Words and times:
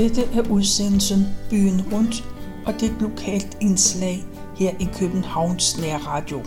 Dette 0.00 0.22
er 0.22 0.50
udsendelsen 0.50 1.26
Byen 1.50 1.82
Rundt, 1.92 2.24
og 2.66 2.74
det 2.74 2.82
er 2.82 2.94
et 2.94 3.00
lokalt 3.00 3.56
indslag 3.60 4.24
her 4.56 4.70
i 4.80 4.88
Københavns 4.94 5.78
Nærradio. 5.78 6.42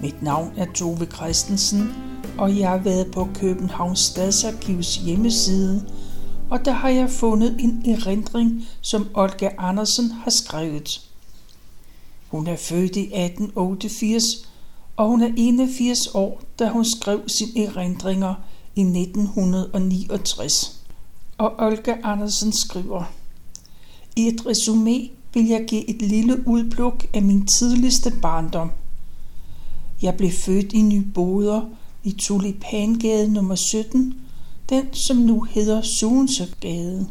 Mit 0.00 0.22
navn 0.22 0.52
er 0.56 0.66
Tove 0.74 1.06
Christensen, 1.06 1.94
og 2.38 2.58
jeg 2.58 2.68
har 2.68 2.78
været 2.78 3.10
på 3.12 3.28
Københavns 3.34 3.98
Stadsarkivs 4.00 4.96
hjemmeside, 4.96 5.88
og 6.50 6.64
der 6.64 6.72
har 6.72 6.88
jeg 6.88 7.10
fundet 7.10 7.56
en 7.60 7.82
erindring, 7.90 8.62
som 8.80 9.08
Olga 9.14 9.50
Andersen 9.58 10.10
har 10.10 10.30
skrevet. 10.30 11.00
Hun 12.28 12.46
er 12.46 12.56
født 12.56 12.96
i 12.96 13.04
1888, 13.04 14.48
og 14.96 15.08
hun 15.08 15.22
er 15.22 15.32
81 15.36 16.06
år, 16.14 16.42
da 16.58 16.68
hun 16.68 16.84
skrev 16.84 17.28
sine 17.28 17.64
erindringer 17.64 18.34
i 18.76 18.80
1969 18.80 20.77
og 21.38 21.54
Olga 21.58 21.94
Andersen 22.02 22.52
skriver, 22.52 23.04
I 24.16 24.28
et 24.28 24.46
resume 24.46 25.08
vil 25.34 25.46
jeg 25.46 25.64
give 25.68 25.90
et 25.90 26.02
lille 26.02 26.48
udpluk 26.48 27.06
af 27.14 27.22
min 27.22 27.46
tidligste 27.46 28.12
barndom. 28.22 28.70
Jeg 30.02 30.14
blev 30.16 30.30
født 30.30 30.72
i 30.72 30.82
Nyboder 30.82 31.60
i 32.04 32.12
Tulipangade 32.12 33.32
nummer 33.32 33.54
17, 33.54 34.14
den 34.68 34.94
som 34.94 35.16
nu 35.16 35.42
hedder 35.42 35.82
Sunsegade. 35.82 37.06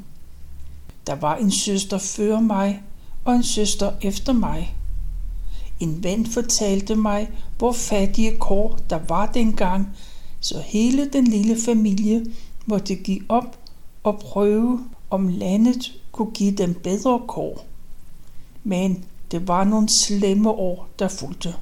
Der 1.08 1.16
var 1.16 1.36
en 1.36 1.52
søster 1.52 1.98
før 1.98 2.40
mig 2.40 2.82
og 3.26 3.36
en 3.36 3.44
søster 3.44 3.92
efter 4.02 4.34
mig. 4.34 4.76
En 5.80 6.04
ven 6.04 6.26
fortalte 6.26 6.96
mig, 6.96 7.30
hvor 7.58 7.72
fattige 7.72 8.38
kår 8.40 8.80
der 8.90 9.00
var 9.08 9.26
dengang, 9.26 9.88
så 10.40 10.60
hele 10.60 11.10
den 11.14 11.28
lille 11.28 11.62
familie 11.66 12.26
måtte 12.66 12.96
give 12.96 13.22
op 13.30 13.67
og 14.08 14.20
prøve, 14.20 14.80
om 15.10 15.28
landet 15.28 15.94
kunne 16.12 16.32
give 16.32 16.52
dem 16.52 16.74
bedre 16.74 17.22
kår. 17.28 17.66
Men 18.64 19.06
det 19.32 19.48
var 19.48 19.64
nogle 19.64 19.90
slemme 19.90 20.50
år, 20.50 20.88
der 21.00 21.08
fulgte. 21.08 21.56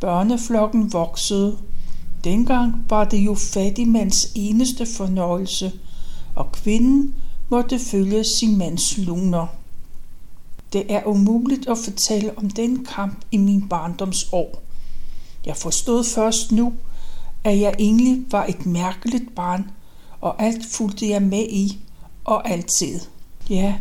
Børneflokken 0.00 0.92
voksede. 0.92 1.58
Dengang 2.24 2.84
var 2.88 3.04
det 3.04 3.18
jo 3.18 3.34
fattigmands 3.34 4.32
eneste 4.34 4.86
fornøjelse, 4.86 5.72
og 6.34 6.52
kvinden 6.52 7.14
måtte 7.48 7.78
følge 7.78 8.24
sin 8.24 8.58
mands 8.58 8.98
luner. 8.98 9.46
Det 10.72 10.92
er 10.92 11.06
umuligt 11.06 11.68
at 11.68 11.78
fortælle 11.78 12.38
om 12.38 12.50
den 12.50 12.84
kamp 12.84 13.24
i 13.32 13.36
min 13.36 13.68
barndomsår. 13.68 14.62
Jeg 15.46 15.56
forstod 15.56 16.04
først 16.04 16.52
nu, 16.52 16.72
at 17.44 17.60
jeg 17.60 17.74
egentlig 17.78 18.24
var 18.30 18.44
et 18.44 18.66
mærkeligt 18.66 19.34
barn, 19.34 19.70
og 20.20 20.42
alt 20.42 20.66
fulgte 20.66 21.08
jeg 21.08 21.22
med 21.22 21.46
i, 21.48 21.80
og 22.24 22.50
altid. 22.50 23.00
Ja, 23.50 23.74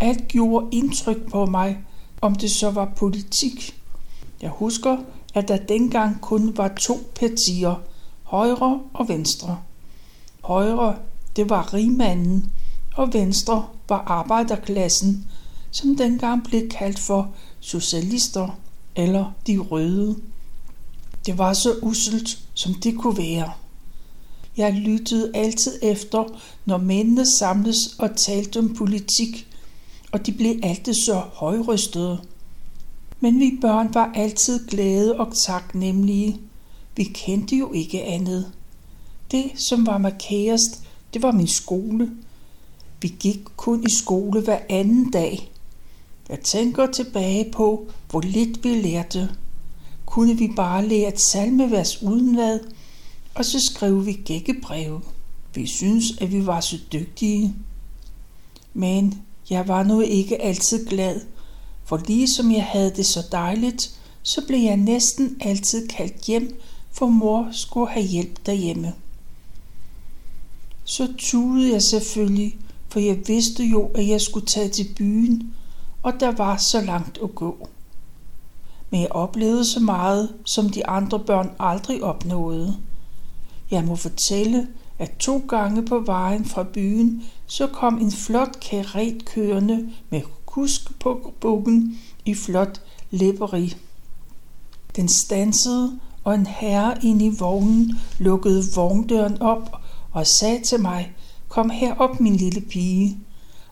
alt 0.00 0.28
gjorde 0.28 0.66
indtryk 0.72 1.30
på 1.30 1.46
mig, 1.46 1.78
om 2.20 2.34
det 2.34 2.50
så 2.50 2.70
var 2.70 2.92
politik. 2.96 3.80
Jeg 4.42 4.50
husker, 4.50 4.96
at 5.34 5.48
der 5.48 5.56
dengang 5.56 6.20
kun 6.20 6.56
var 6.56 6.68
to 6.68 6.98
partier, 7.14 7.74
højre 8.22 8.80
og 8.94 9.08
venstre. 9.08 9.58
Højre, 10.40 10.96
det 11.36 11.50
var 11.50 11.74
rigmanden, 11.74 12.52
og 12.96 13.12
venstre 13.12 13.66
var 13.88 13.98
arbejderklassen, 13.98 15.26
som 15.70 15.96
dengang 15.96 16.44
blev 16.44 16.68
kaldt 16.68 16.98
for 16.98 17.30
socialister 17.60 18.58
eller 18.96 19.32
de 19.46 19.58
røde. 19.58 20.16
Det 21.26 21.38
var 21.38 21.52
så 21.52 21.74
uselt, 21.82 22.38
som 22.54 22.74
det 22.74 22.98
kunne 22.98 23.16
være. 23.16 23.52
Jeg 24.56 24.72
lyttede 24.72 25.30
altid 25.34 25.78
efter, 25.82 26.24
når 26.64 26.78
mændene 26.78 27.26
samles 27.26 27.76
og 27.98 28.16
talte 28.16 28.58
om 28.58 28.74
politik, 28.74 29.46
og 30.12 30.26
de 30.26 30.32
blev 30.32 30.60
altid 30.62 30.94
så 30.94 31.14
højrystede. 31.14 32.20
Men 33.20 33.40
vi 33.40 33.58
børn 33.60 33.94
var 33.94 34.12
altid 34.14 34.68
glade 34.68 35.16
og 35.16 35.34
taknemmelige. 35.34 36.40
Vi 36.96 37.04
kendte 37.04 37.56
jo 37.56 37.72
ikke 37.72 38.04
andet. 38.04 38.52
Det, 39.30 39.44
som 39.54 39.86
var 39.86 39.98
mig 39.98 40.14
kærest, 40.18 40.82
det 41.14 41.22
var 41.22 41.32
min 41.32 41.48
skole. 41.48 42.10
Vi 43.00 43.14
gik 43.20 43.40
kun 43.56 43.84
i 43.86 43.90
skole 43.90 44.40
hver 44.40 44.58
anden 44.68 45.10
dag. 45.10 45.52
Jeg 46.28 46.40
tænker 46.40 46.86
tilbage 46.86 47.50
på, 47.52 47.86
hvor 48.10 48.20
lidt 48.20 48.64
vi 48.64 48.68
lærte. 48.68 49.30
Kunne 50.06 50.36
vi 50.36 50.52
bare 50.56 50.88
lære 50.88 51.12
et 51.12 51.20
salmevers 51.20 52.02
udenad, 52.02 52.60
og 53.34 53.44
så 53.44 53.60
skrev 53.60 54.06
vi 54.06 54.12
gækkebreve. 54.12 55.00
Vi 55.54 55.66
synes, 55.66 56.04
at 56.20 56.32
vi 56.32 56.46
var 56.46 56.60
så 56.60 56.78
dygtige. 56.92 57.54
Men 58.74 59.22
jeg 59.50 59.68
var 59.68 59.82
nu 59.82 60.00
ikke 60.00 60.42
altid 60.42 60.86
glad, 60.86 61.20
for 61.84 61.96
ligesom 62.06 62.52
jeg 62.52 62.64
havde 62.64 62.92
det 62.96 63.06
så 63.06 63.20
dejligt, 63.32 64.00
så 64.22 64.46
blev 64.46 64.58
jeg 64.58 64.76
næsten 64.76 65.36
altid 65.40 65.88
kaldt 65.88 66.24
hjem, 66.26 66.60
for 66.92 67.06
mor 67.06 67.48
skulle 67.52 67.90
have 67.90 68.06
hjælp 68.06 68.46
derhjemme. 68.46 68.92
Så 70.84 71.12
tudede 71.18 71.72
jeg 71.72 71.82
selvfølgelig, 71.82 72.58
for 72.88 73.00
jeg 73.00 73.18
vidste 73.26 73.64
jo, 73.64 73.90
at 73.94 74.08
jeg 74.08 74.20
skulle 74.20 74.46
tage 74.46 74.68
til 74.68 74.88
byen, 74.96 75.54
og 76.02 76.12
der 76.20 76.30
var 76.30 76.56
så 76.56 76.80
langt 76.80 77.18
at 77.22 77.34
gå. 77.34 77.68
Men 78.90 79.00
jeg 79.00 79.12
oplevede 79.12 79.64
så 79.64 79.80
meget, 79.80 80.34
som 80.44 80.68
de 80.70 80.86
andre 80.86 81.20
børn 81.20 81.50
aldrig 81.58 82.02
opnåede. 82.02 82.76
Jeg 83.72 83.84
må 83.84 83.96
fortælle, 83.96 84.68
at 84.98 85.16
to 85.18 85.42
gange 85.48 85.84
på 85.84 86.00
vejen 86.00 86.44
fra 86.44 86.62
byen, 86.62 87.22
så 87.46 87.66
kom 87.66 87.98
en 87.98 88.12
flot 88.12 88.60
karet 88.60 89.24
kørende 89.24 89.90
med 90.10 90.20
kusk 90.46 90.98
på 90.98 91.32
bukken 91.40 91.98
i 92.24 92.34
flot 92.34 92.80
læberi. 93.10 93.76
Den 94.96 95.08
stansede, 95.08 96.00
og 96.24 96.34
en 96.34 96.46
herre 96.46 96.94
inde 97.02 97.24
i 97.24 97.36
vognen 97.38 98.00
lukkede 98.18 98.64
vogndøren 98.74 99.42
op 99.42 99.76
og 100.12 100.26
sagde 100.26 100.62
til 100.64 100.80
mig, 100.80 101.12
kom 101.48 101.70
herop, 101.70 102.20
min 102.20 102.36
lille 102.36 102.60
pige, 102.60 103.18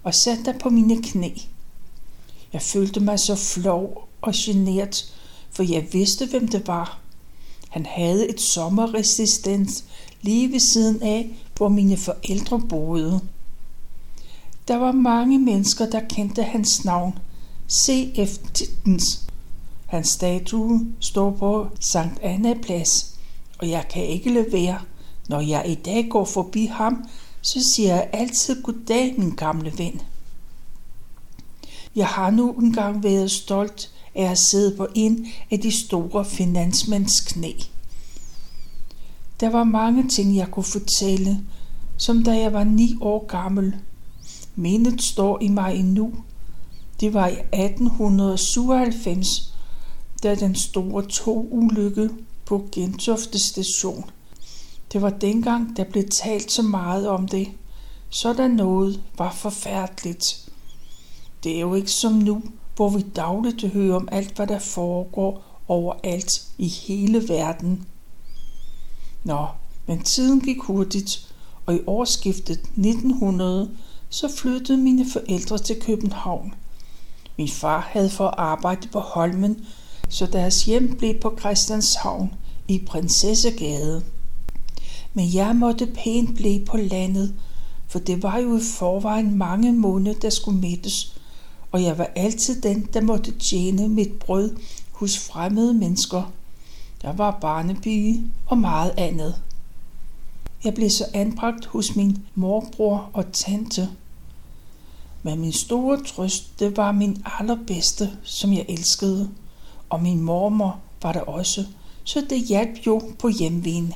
og 0.02 0.14
satte 0.14 0.44
dig 0.44 0.54
på 0.60 0.70
mine 0.70 1.02
knæ. 1.02 1.30
Jeg 2.52 2.62
følte 2.62 3.00
mig 3.00 3.18
så 3.18 3.34
flov 3.36 4.08
og 4.22 4.32
genert, 4.36 5.14
for 5.50 5.62
jeg 5.62 5.86
vidste, 5.92 6.26
hvem 6.26 6.48
det 6.48 6.66
var. 6.66 6.98
Han 7.68 7.86
havde 7.86 8.28
et 8.28 8.40
sommerresistens 8.40 9.84
lige 10.22 10.52
ved 10.52 10.60
siden 10.60 11.02
af, 11.02 11.30
hvor 11.56 11.68
mine 11.68 11.96
forældre 11.96 12.60
boede. 12.68 13.20
Der 14.68 14.76
var 14.76 14.92
mange 14.92 15.38
mennesker, 15.38 15.90
der 15.90 16.00
kendte 16.08 16.42
hans 16.42 16.84
navn. 16.84 17.18
C.F. 17.70 18.38
Tittens. 18.54 19.26
Hans 19.86 20.08
statue 20.08 20.80
står 21.00 21.30
på 21.30 21.66
Sankt 21.80 22.18
Anna 22.22 22.54
Plads, 22.62 23.18
og 23.58 23.70
jeg 23.70 23.84
kan 23.90 24.04
ikke 24.04 24.34
lade 24.34 24.52
være. 24.52 24.78
Når 25.28 25.40
jeg 25.40 25.64
i 25.68 25.74
dag 25.74 26.06
går 26.10 26.24
forbi 26.24 26.66
ham, 26.66 27.04
så 27.42 27.72
siger 27.74 27.94
jeg 27.94 28.10
altid 28.12 28.62
goddag, 28.62 29.14
min 29.18 29.30
gamle 29.30 29.72
ven. 29.78 30.02
Jeg 31.96 32.06
har 32.06 32.30
nu 32.30 32.52
engang 32.52 33.02
været 33.02 33.30
stolt 33.30 33.90
af 34.14 34.30
at 34.30 34.38
sidde 34.38 34.76
på 34.76 34.86
en 34.94 35.26
af 35.50 35.60
de 35.60 35.72
store 35.86 36.24
finansmænds 36.24 37.20
knæ. 37.20 37.52
Der 39.40 39.50
var 39.50 39.64
mange 39.64 40.08
ting, 40.08 40.36
jeg 40.36 40.50
kunne 40.50 40.64
fortælle, 40.64 41.40
som 41.96 42.24
da 42.24 42.38
jeg 42.38 42.52
var 42.52 42.64
ni 42.64 42.96
år 43.00 43.26
gammel. 43.26 43.76
Mindet 44.56 45.02
står 45.02 45.38
i 45.42 45.48
mig 45.48 45.76
endnu. 45.76 46.12
Det 47.00 47.14
var 47.14 47.26
i 47.26 47.36
1897, 47.52 49.54
da 50.22 50.34
den 50.34 50.54
store 50.54 51.06
togulykke 51.06 52.10
på 52.44 52.68
Gentofte 52.72 53.38
station. 53.38 54.10
Det 54.92 55.02
var 55.02 55.10
dengang, 55.10 55.76
der 55.76 55.84
blev 55.84 56.08
talt 56.08 56.52
så 56.52 56.62
meget 56.62 57.08
om 57.08 57.28
det. 57.28 57.48
Sådan 58.08 58.50
noget 58.50 59.02
var 59.18 59.32
forfærdeligt. 59.32 60.50
Det 61.44 61.56
er 61.56 61.60
jo 61.60 61.74
ikke 61.74 61.90
som 61.90 62.12
nu, 62.12 62.42
hvor 62.76 62.88
vi 62.88 63.06
dagligt 63.16 63.72
hører 63.72 63.96
om 63.96 64.08
alt, 64.12 64.36
hvad 64.36 64.46
der 64.46 64.58
foregår 64.58 65.42
overalt 65.68 66.42
i 66.58 66.68
hele 66.68 67.28
verden. 67.28 67.86
Nå, 69.24 69.46
men 69.86 70.02
tiden 70.02 70.40
gik 70.40 70.60
hurtigt, 70.60 71.34
og 71.66 71.74
i 71.74 71.80
årsskiftet 71.86 72.58
1900 72.58 73.70
så 74.08 74.28
flyttede 74.36 74.78
mine 74.78 75.06
forældre 75.12 75.58
til 75.58 75.80
København. 75.80 76.54
Min 77.38 77.48
far 77.48 77.80
havde 77.80 78.10
for 78.10 78.26
arbejde 78.26 78.88
på 78.88 78.98
Holmen, 78.98 79.66
så 80.08 80.26
deres 80.26 80.64
hjem 80.64 80.96
blev 80.96 81.20
på 81.20 81.36
Christianshavn 81.40 82.34
i 82.68 82.78
Prinsessegade. 82.86 84.02
Men 85.14 85.34
jeg 85.34 85.56
måtte 85.56 85.86
pænt 85.86 86.36
blive 86.36 86.64
på 86.64 86.76
landet, 86.76 87.34
for 87.88 87.98
det 87.98 88.22
var 88.22 88.38
jo 88.38 88.56
i 88.56 88.60
forvejen 88.78 89.38
mange 89.38 89.72
måneder, 89.72 90.18
der 90.18 90.30
skulle 90.30 90.60
mættes, 90.60 91.20
og 91.72 91.82
jeg 91.82 91.98
var 91.98 92.10
altid 92.16 92.62
den, 92.62 92.88
der 92.94 93.00
måtte 93.00 93.38
tjene 93.38 93.88
mit 93.88 94.12
brød 94.12 94.56
hos 94.92 95.18
fremmede 95.18 95.74
mennesker. 95.74 96.32
Der 97.02 97.12
var 97.12 97.38
barnepige 97.40 98.24
og 98.46 98.58
meget 98.58 98.94
andet. 98.96 99.42
Jeg 100.64 100.74
blev 100.74 100.90
så 100.90 101.04
anbragt 101.14 101.66
hos 101.66 101.96
min 101.96 102.18
morbror 102.34 103.10
og 103.12 103.32
tante. 103.32 103.88
Men 105.22 105.40
min 105.40 105.52
store 105.52 106.02
trøst, 106.02 106.58
det 106.58 106.76
var 106.76 106.92
min 106.92 107.22
allerbedste, 107.38 108.10
som 108.22 108.52
jeg 108.52 108.66
elskede. 108.68 109.30
Og 109.90 110.02
min 110.02 110.20
mormor 110.20 110.80
var 111.02 111.12
der 111.12 111.20
også, 111.20 111.66
så 112.04 112.26
det 112.30 112.46
hjalp 112.46 112.86
jo 112.86 113.02
på 113.18 113.28
hjemvejen. 113.28 113.94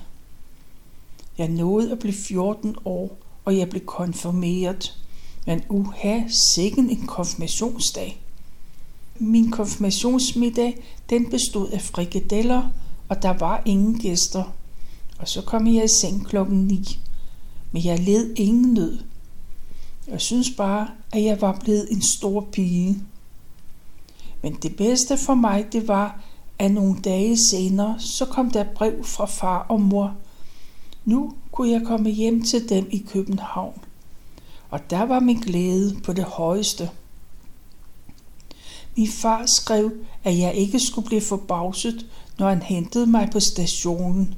Jeg 1.38 1.48
nåede 1.48 1.92
at 1.92 1.98
blive 1.98 2.14
14 2.14 2.76
år, 2.84 3.16
og 3.44 3.58
jeg 3.58 3.70
blev 3.70 3.84
konfirmeret. 3.84 4.98
Men 5.46 5.62
uha, 5.68 6.20
sikken 6.28 6.90
en 6.90 7.06
konfirmationsdag. 7.06 8.20
Min 9.18 9.50
konfirmationsmiddag, 9.50 10.84
den 11.10 11.30
bestod 11.30 11.70
af 11.70 11.80
frikadeller, 11.82 12.70
og 13.08 13.22
der 13.22 13.32
var 13.32 13.62
ingen 13.64 13.98
gæster. 13.98 14.44
Og 15.18 15.28
så 15.28 15.42
kom 15.42 15.66
jeg 15.66 15.84
i 15.84 15.88
seng 15.88 16.26
klokken 16.26 16.66
9. 16.66 17.00
Men 17.72 17.84
jeg 17.84 17.98
led 17.98 18.34
ingen 18.36 18.74
nød. 18.74 18.98
Jeg 20.08 20.20
synes 20.20 20.50
bare, 20.50 20.88
at 21.12 21.24
jeg 21.24 21.40
var 21.40 21.58
blevet 21.64 21.88
en 21.90 22.02
stor 22.02 22.40
pige. 22.52 22.98
Men 24.42 24.54
det 24.62 24.76
bedste 24.76 25.18
for 25.18 25.34
mig, 25.34 25.66
det 25.72 25.88
var, 25.88 26.20
at 26.58 26.70
nogle 26.70 27.00
dage 27.00 27.36
senere, 27.50 27.96
så 27.98 28.26
kom 28.26 28.50
der 28.50 28.64
brev 28.74 29.04
fra 29.04 29.26
far 29.26 29.58
og 29.58 29.80
mor. 29.80 30.14
Nu 31.04 31.34
kunne 31.52 31.70
jeg 31.70 31.82
komme 31.84 32.10
hjem 32.10 32.42
til 32.42 32.68
dem 32.68 32.88
i 32.90 32.98
København. 33.08 33.80
Og 34.70 34.90
der 34.90 35.02
var 35.02 35.20
min 35.20 35.36
glæde 35.36 35.96
på 36.04 36.12
det 36.12 36.24
højeste. 36.24 36.90
Min 38.96 39.08
far 39.08 39.46
skrev, 39.46 39.92
at 40.24 40.38
jeg 40.38 40.54
ikke 40.54 40.80
skulle 40.80 41.06
blive 41.06 41.20
forbavset, 41.20 42.06
når 42.38 42.48
han 42.48 42.62
hentede 42.62 43.06
mig 43.06 43.28
på 43.32 43.40
stationen. 43.40 44.34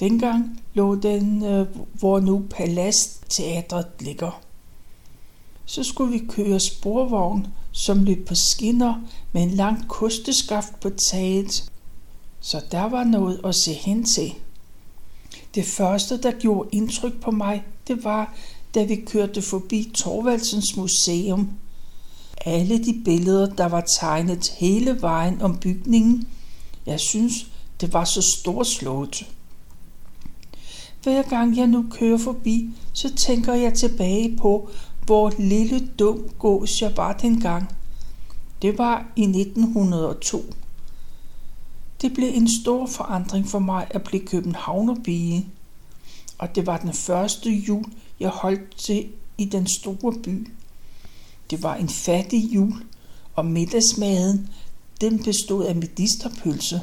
Dengang 0.00 0.60
lå 0.74 0.94
den, 0.94 1.44
øh, 1.44 1.66
hvor 1.92 2.20
nu 2.20 2.44
Palast-teatret 2.50 3.86
ligger. 4.00 4.40
Så 5.64 5.82
skulle 5.82 6.12
vi 6.12 6.26
køre 6.28 6.60
sporvogn, 6.60 7.46
som 7.72 8.04
løb 8.04 8.26
på 8.26 8.34
skinner 8.34 8.94
med 9.32 9.42
en 9.42 9.50
lang 9.50 9.88
kosteskaft 9.88 10.80
på 10.80 10.90
taget. 10.90 11.70
Så 12.40 12.64
der 12.70 12.82
var 12.82 13.04
noget 13.04 13.40
at 13.44 13.54
se 13.54 13.72
hen 13.72 14.04
til. 14.04 14.34
Det 15.54 15.64
første, 15.64 16.22
der 16.22 16.32
gjorde 16.32 16.68
indtryk 16.72 17.20
på 17.20 17.30
mig, 17.30 17.62
det 17.88 18.04
var, 18.04 18.34
da 18.74 18.84
vi 18.84 18.96
kørte 18.96 19.42
forbi 19.42 19.90
Torvaldsens 19.94 20.76
museum. 20.76 21.50
Alle 22.44 22.84
de 22.84 23.02
billeder, 23.04 23.54
der 23.54 23.66
var 23.66 23.80
tegnet 23.80 24.48
hele 24.58 25.02
vejen 25.02 25.42
om 25.42 25.56
bygningen, 25.58 26.28
jeg 26.86 27.00
synes, 27.00 27.46
det 27.80 27.92
var 27.92 28.04
så 28.04 28.22
storslået. 28.22 29.26
Hver 31.02 31.22
gang 31.22 31.56
jeg 31.56 31.66
nu 31.66 31.84
kører 31.90 32.18
forbi, 32.18 32.70
så 32.92 33.14
tænker 33.14 33.54
jeg 33.54 33.74
tilbage 33.74 34.36
på, 34.36 34.70
hvor 35.06 35.32
lille 35.38 35.88
dum 35.98 36.28
gås 36.38 36.82
jeg 36.82 36.96
var 36.96 37.12
dengang. 37.12 37.76
Det 38.62 38.78
var 38.78 39.06
i 39.16 39.22
1902. 39.22 40.44
Det 42.02 42.14
blev 42.14 42.30
en 42.34 42.48
stor 42.62 42.86
forandring 42.86 43.48
for 43.48 43.58
mig 43.58 43.86
at 43.90 44.02
blive 44.02 44.26
københavnerbige. 44.26 45.46
Og 46.38 46.54
det 46.54 46.66
var 46.66 46.76
den 46.76 46.92
første 46.92 47.50
jul, 47.50 47.84
jeg 48.20 48.28
holdt 48.28 48.76
til 48.76 49.08
i 49.38 49.44
den 49.44 49.66
store 49.66 50.14
by. 50.24 50.48
Det 51.50 51.62
var 51.62 51.74
en 51.74 51.88
fattig 51.88 52.54
jul, 52.54 52.74
og 53.34 53.46
middagsmaden, 53.46 54.48
den 55.00 55.22
bestod 55.22 55.64
af 55.64 55.74
medisterpølse. 55.74 56.80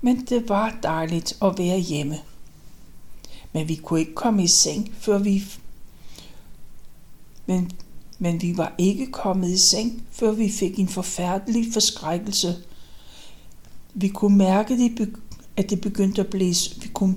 Men 0.00 0.24
det 0.24 0.48
var 0.48 0.78
dejligt 0.82 1.38
at 1.42 1.58
være 1.58 1.78
hjemme. 1.78 2.18
Men 3.52 3.68
vi 3.68 3.74
kunne 3.74 4.00
ikke 4.00 4.14
komme 4.14 4.44
i 4.44 4.48
seng, 4.48 4.94
før 4.98 5.18
vi 5.18 5.44
men, 7.46 7.70
men 8.18 8.42
vi 8.42 8.56
var 8.56 8.74
ikke 8.78 9.06
kommet 9.06 9.50
i 9.50 9.58
seng, 9.58 10.02
før 10.10 10.32
vi 10.32 10.50
fik 10.50 10.78
en 10.78 10.88
forfærdelig 10.88 11.72
forskrækkelse. 11.72 12.56
Vi 13.94 14.08
kunne 14.08 14.36
mærke, 14.36 14.92
at 15.56 15.70
det 15.70 15.80
begyndte 15.80 16.20
at 16.20 16.26
blæse. 16.26 16.80
Vi 16.82 16.88
kunne, 16.88 17.16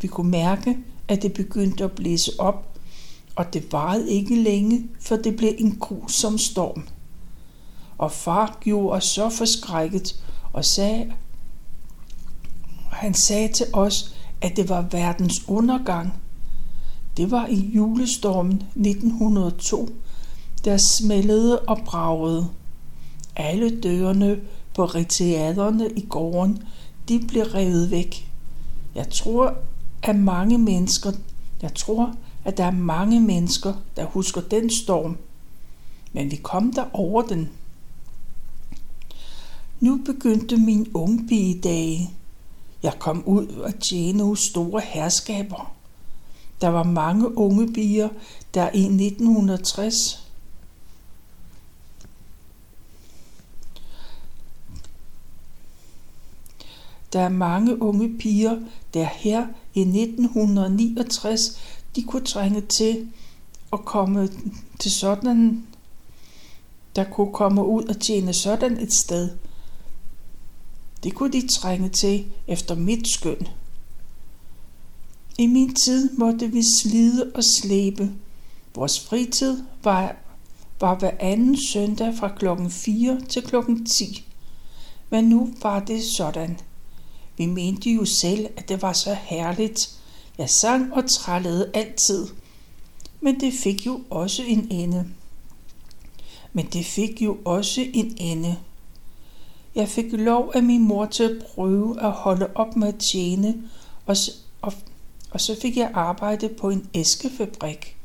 vi 0.00 0.08
kunne 0.08 0.30
mærke, 0.30 0.78
at 1.08 1.22
det 1.22 1.32
begyndte 1.32 1.84
at 1.84 1.92
blæse 1.92 2.32
op, 2.38 2.78
og 3.36 3.52
det 3.52 3.72
varede 3.72 4.10
ikke 4.10 4.42
længe, 4.42 4.88
for 5.00 5.16
det 5.16 5.36
blev 5.36 5.54
en 5.58 5.76
grusom 5.76 6.38
storm. 6.38 6.88
Og 7.98 8.12
far 8.12 8.58
gjorde 8.60 8.96
os 8.96 9.04
så 9.04 9.30
forskrækket 9.30 10.24
og 10.52 10.64
sagde, 10.64 11.12
han 12.90 13.14
sagde 13.14 13.52
til 13.52 13.66
os, 13.72 14.14
at 14.40 14.56
det 14.56 14.68
var 14.68 14.86
verdens 14.90 15.48
undergang. 15.48 16.14
Det 17.16 17.30
var 17.30 17.46
i 17.46 17.70
julestormen 17.74 18.52
1902, 18.52 19.88
der 20.64 20.76
smældede 20.76 21.58
og 21.58 21.78
bragede. 21.86 22.48
Alle 23.36 23.80
dørene 23.80 24.40
på 24.74 24.84
riteaderne 24.84 25.90
i 25.90 26.06
gården, 26.06 26.62
de 27.08 27.20
blev 27.28 27.42
revet 27.42 27.90
væk. 27.90 28.30
Jeg 28.94 29.10
tror, 29.10 29.54
at 30.02 30.16
mange 30.16 30.58
mennesker, 30.58 31.12
jeg 31.62 31.74
tror, 31.74 32.14
at 32.44 32.56
der 32.56 32.64
er 32.64 32.70
mange 32.70 33.20
mennesker, 33.20 33.74
der 33.96 34.04
husker 34.04 34.40
den 34.40 34.70
storm. 34.70 35.16
Men 36.12 36.30
vi 36.30 36.36
kom 36.36 36.72
der 36.72 36.84
over 36.92 37.22
den. 37.22 37.50
Nu 39.80 39.96
begyndte 39.96 40.56
min 40.56 40.84
dage. 41.64 42.10
Jeg 42.82 42.92
kom 42.98 43.22
ud 43.26 43.46
og 43.46 43.80
tjene 43.80 44.22
hos 44.22 44.40
store 44.40 44.80
herskaber. 44.80 45.74
Der 46.60 46.68
var 46.68 46.82
mange 46.82 47.38
unge 47.38 47.72
piger, 47.72 48.08
der 48.54 48.70
i 48.74 48.84
1960 48.84 50.24
Der 57.14 57.20
er 57.20 57.28
mange 57.28 57.82
unge 57.82 58.18
piger, 58.18 58.60
der 58.94 59.04
her 59.04 59.46
i 59.74 59.80
1969 59.80 61.60
de 61.96 62.02
kunne 62.02 62.24
trænge 62.24 62.60
til 62.60 63.08
at 63.72 63.84
komme 63.84 64.28
til 64.80 64.90
sådan, 64.90 65.66
der 66.96 67.04
kunne 67.04 67.32
komme 67.32 67.64
ud 67.64 67.84
og 67.84 68.00
tjene 68.00 68.32
sådan 68.32 68.78
et 68.78 68.92
sted. 68.92 69.30
Det 71.04 71.14
kunne 71.14 71.32
de 71.32 71.48
trænge 71.48 71.88
til 71.88 72.26
efter 72.48 72.74
mit 72.74 73.08
skøn. 73.08 73.48
I 75.38 75.46
min 75.46 75.74
tid 75.74 76.10
måtte 76.18 76.48
vi 76.48 76.62
slide 76.62 77.32
og 77.34 77.44
slæbe. 77.44 78.12
Vores 78.74 79.00
fritid 79.00 79.62
var, 79.82 80.16
var 80.80 80.98
hver 80.98 81.10
anden 81.20 81.56
søndag 81.72 82.14
fra 82.14 82.28
klokken 82.28 82.70
4 82.70 83.20
til 83.28 83.42
klokken 83.42 83.86
10. 83.86 84.28
Men 85.10 85.24
nu 85.24 85.54
var 85.62 85.80
det 85.80 86.04
sådan. 86.04 86.58
Vi 87.36 87.46
mente 87.46 87.90
jo 87.90 88.04
selv, 88.04 88.46
at 88.56 88.68
det 88.68 88.82
var 88.82 88.92
så 88.92 89.16
herligt. 89.22 89.98
Jeg 90.38 90.50
sang 90.50 90.94
og 90.94 91.10
trallede 91.10 91.70
altid. 91.74 92.26
Men 93.20 93.40
det 93.40 93.52
fik 93.52 93.86
jo 93.86 94.00
også 94.10 94.42
en 94.42 94.68
ende. 94.70 95.08
Men 96.52 96.66
det 96.66 96.86
fik 96.86 97.22
jo 97.22 97.38
også 97.44 97.86
en 97.92 98.16
ende. 98.16 98.56
Jeg 99.74 99.88
fik 99.88 100.12
lov 100.12 100.52
af 100.54 100.62
min 100.62 100.88
mor 100.88 101.06
til 101.06 101.22
at 101.22 101.46
prøve 101.46 102.02
at 102.02 102.12
holde 102.12 102.48
op 102.54 102.76
med 102.76 102.88
at 102.88 102.98
tjene, 103.12 103.62
og, 104.06 104.16
og, 104.62 104.72
og 105.30 105.40
så 105.40 105.56
fik 105.62 105.76
jeg 105.76 105.90
arbejde 105.94 106.48
på 106.48 106.70
en 106.70 106.88
æskefabrik. 106.94 107.96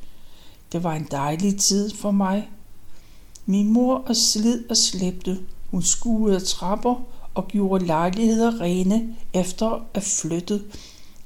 Det 0.71 0.83
var 0.83 0.93
en 0.93 1.07
dejlig 1.11 1.59
tid 1.59 1.89
for 1.95 2.11
mig. 2.11 2.49
Min 3.45 3.73
mor 3.73 3.95
og 3.95 4.15
slid 4.15 4.69
og 4.69 4.77
slæbte. 4.77 5.39
Hun 5.71 5.81
skuede 5.81 6.39
trapper 6.39 6.95
og 7.33 7.47
gjorde 7.47 7.85
lejligheder 7.85 8.61
rene 8.61 9.15
efter 9.33 9.85
at 9.93 10.03
flytte, 10.03 10.61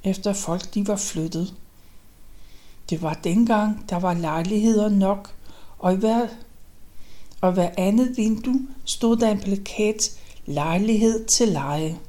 efter 0.04 0.34
folk 0.34 0.74
de 0.74 0.88
var 0.88 0.96
flyttet. 0.96 1.54
Det 2.90 3.02
var 3.02 3.14
dengang, 3.14 3.90
der 3.90 4.00
var 4.00 4.14
lejligheder 4.14 4.90
nok, 4.90 5.34
og 5.80 5.94
i 5.94 5.96
hver, 5.96 6.28
og 7.42 7.52
hver 7.52 7.70
andet 7.78 8.18
vindue 8.18 8.68
stod 8.86 9.18
der 9.18 9.32
en 9.32 9.40
plakat 9.40 10.20
lejlighed 10.46 11.26
til 11.26 11.48
leje. 11.48 12.00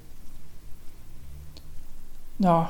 Nå, 2.39 2.65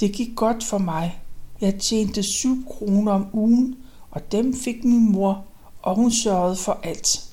det 0.00 0.12
gik 0.12 0.36
godt 0.36 0.64
for 0.64 0.78
mig. 0.78 1.20
Jeg 1.60 1.78
tjente 1.78 2.22
7 2.22 2.64
kroner 2.66 3.12
om 3.12 3.26
ugen, 3.32 3.76
og 4.10 4.32
dem 4.32 4.54
fik 4.54 4.84
min 4.84 5.12
mor, 5.12 5.44
og 5.82 5.94
hun 5.94 6.12
sørgede 6.12 6.56
for 6.56 6.80
alt. 6.82 7.24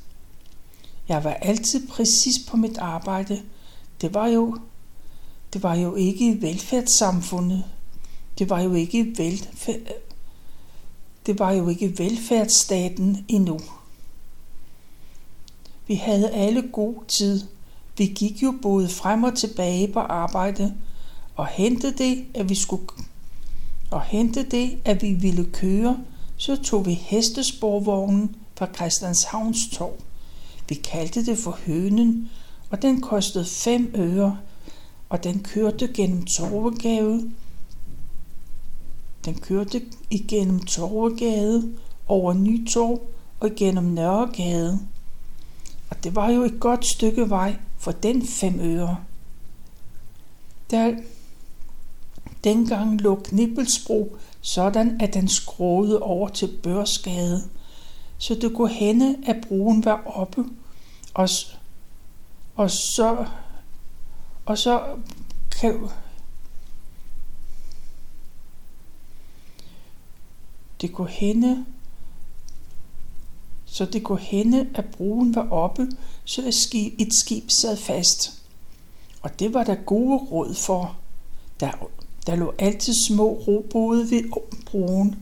Jeg 1.08 1.24
var 1.24 1.34
altid 1.34 1.88
præcis 1.88 2.36
på 2.50 2.58
mit 2.58 2.77
arbejde. 2.77 3.41
Det 4.01 4.13
var 4.13 4.27
jo, 4.27 4.58
det 5.53 5.63
var 5.63 5.75
jo 5.75 5.96
ikke 5.96 6.32
i 6.32 6.41
velfærdssamfundet. 6.41 7.63
Det 8.39 8.50
var 8.50 8.60
jo 8.60 8.74
ikke 8.74 9.13
velfærd, 9.17 9.79
det 11.25 11.39
var 11.39 11.51
jo 11.51 11.70
ikke 11.70 12.00
velfærdsstaten 12.00 13.25
endnu. 13.27 13.60
Vi 15.88 15.96
havde 15.96 16.29
alle 16.29 16.70
god 16.72 16.96
tid. 17.08 17.44
Vi 17.97 18.05
gik 18.05 18.43
jo 18.43 18.53
både 18.61 18.89
frem 18.89 19.23
og 19.23 19.37
tilbage 19.37 19.87
på 19.87 19.99
arbejde, 19.99 20.73
og 21.35 21.47
hente 21.47 21.93
det, 21.93 22.25
at 22.33 22.49
vi 22.49 22.55
skulle 22.55 22.87
og 23.91 24.01
hente 24.01 24.43
det, 24.43 24.77
at 24.85 25.01
vi 25.01 25.13
ville 25.13 25.45
køre, 25.45 25.97
så 26.37 26.55
tog 26.63 26.85
vi 26.85 26.93
hestesporvognen 26.93 28.35
fra 28.55 28.67
Christianshavns 28.75 29.67
Torv. 29.71 29.93
Vi 30.69 30.75
kaldte 30.75 31.25
det 31.25 31.37
for 31.37 31.59
hønen, 31.65 32.29
og 32.69 32.81
den 32.81 33.01
kostede 33.01 33.45
5 33.45 33.91
øre, 33.95 34.37
og 35.09 35.23
den 35.23 35.43
kørte 35.43 35.87
gennem 35.87 36.25
Torvegade. 36.25 37.31
Den 39.25 39.35
kørte 39.35 39.81
igennem 40.09 40.59
Torvegade, 40.59 41.73
over 42.07 42.33
Nytorv 42.33 43.01
og 43.39 43.47
igennem 43.47 43.83
Nørregade. 43.83 44.79
Og 45.89 46.03
det 46.03 46.15
var 46.15 46.29
jo 46.29 46.43
et 46.43 46.59
godt 46.59 46.85
stykke 46.85 47.29
vej 47.29 47.55
for 47.88 47.91
den 47.91 48.27
5 48.27 48.60
øre. 48.60 48.98
Der 50.72 50.98
dengang 52.44 53.01
lå 53.01 53.15
Knibbelsbro 53.15 54.17
sådan, 54.41 55.01
at 55.01 55.13
den 55.13 55.27
skråede 55.27 56.01
over 56.01 56.29
til 56.29 56.50
Børsgade, 56.63 57.44
så 58.17 58.36
det 58.36 58.53
kunne 58.56 58.74
hende, 58.74 59.17
at 59.27 59.36
broen 59.48 59.86
var 59.86 60.03
oppe, 60.06 60.46
og, 61.13 61.29
og 62.56 62.72
så 62.72 63.25
og 64.46 64.58
så 64.58 64.96
kan 65.60 65.89
det 70.82 70.94
kunne 70.94 71.10
hende, 71.10 71.65
så 73.69 73.86
det 73.86 74.03
kunne 74.03 74.19
hende, 74.19 74.67
at 74.75 74.86
broen 74.86 75.36
var 75.36 75.50
oppe, 75.51 75.88
så 76.25 76.41
et 77.00 77.13
skib, 77.13 77.51
sad 77.51 77.77
fast. 77.77 78.33
Og 79.21 79.39
det 79.39 79.53
var 79.53 79.63
der 79.63 79.75
gode 79.75 80.17
råd 80.17 80.53
for. 80.53 80.95
Der, 81.59 81.71
der 82.27 82.36
lå 82.36 82.53
altid 82.59 82.93
små 83.07 83.43
robåde 83.47 84.12
ved 84.12 84.24
broen. 84.65 85.15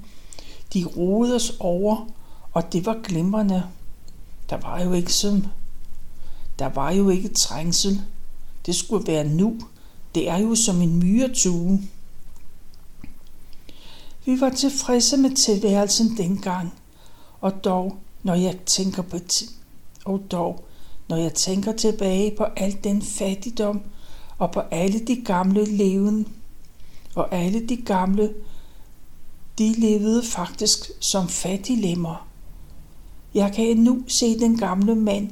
De 0.74 0.86
roede 0.86 1.36
os 1.36 1.54
over, 1.60 2.08
og 2.54 2.74
det 2.74 2.86
var 2.86 3.00
glimrende. 3.04 3.64
Der 4.50 4.58
var 4.58 4.84
jo 4.84 4.94
ikke 4.94 5.14
som, 5.14 5.46
der 6.60 6.70
var 6.70 6.92
jo 6.92 7.10
ikke 7.10 7.30
trængsel. 7.30 8.02
Det 8.66 8.76
skulle 8.76 9.08
være 9.08 9.28
nu. 9.28 9.60
Det 10.16 10.30
er 10.30 10.38
jo 10.38 10.56
som 10.56 10.82
en 10.82 11.00
myretue. 11.00 11.82
Vi 14.26 14.42
var 14.42 14.50
tilfredse 14.50 15.18
med 15.18 15.36
tilværelsen 15.36 16.18
dengang, 16.18 16.74
og 17.42 17.64
dog, 17.64 17.98
når 18.26 18.36
jeg 18.36 18.58
tænker 18.66 19.02
på 19.02 19.18
og 20.06 20.22
dog, 20.32 20.66
når 21.10 21.18
jeg 21.18 21.34
tænker 21.34 21.72
tilbage 21.72 22.36
på 22.38 22.44
al 22.44 22.78
den 22.84 23.02
fattigdom 23.02 23.82
og 24.38 24.52
på 24.52 24.60
alle 24.60 25.00
de 25.00 25.16
gamle 25.16 25.66
leven, 25.66 26.28
og 27.16 27.36
alle 27.36 27.68
de 27.68 27.76
gamle, 27.76 28.34
de 29.58 29.74
levede 29.74 30.24
faktisk 30.24 30.92
som 31.00 31.28
fattiglemmer. 31.28 32.28
Jeg 33.34 33.54
kan 33.54 33.66
endnu 33.66 34.04
se 34.08 34.40
den 34.40 34.58
gamle 34.58 34.96
mand. 34.96 35.30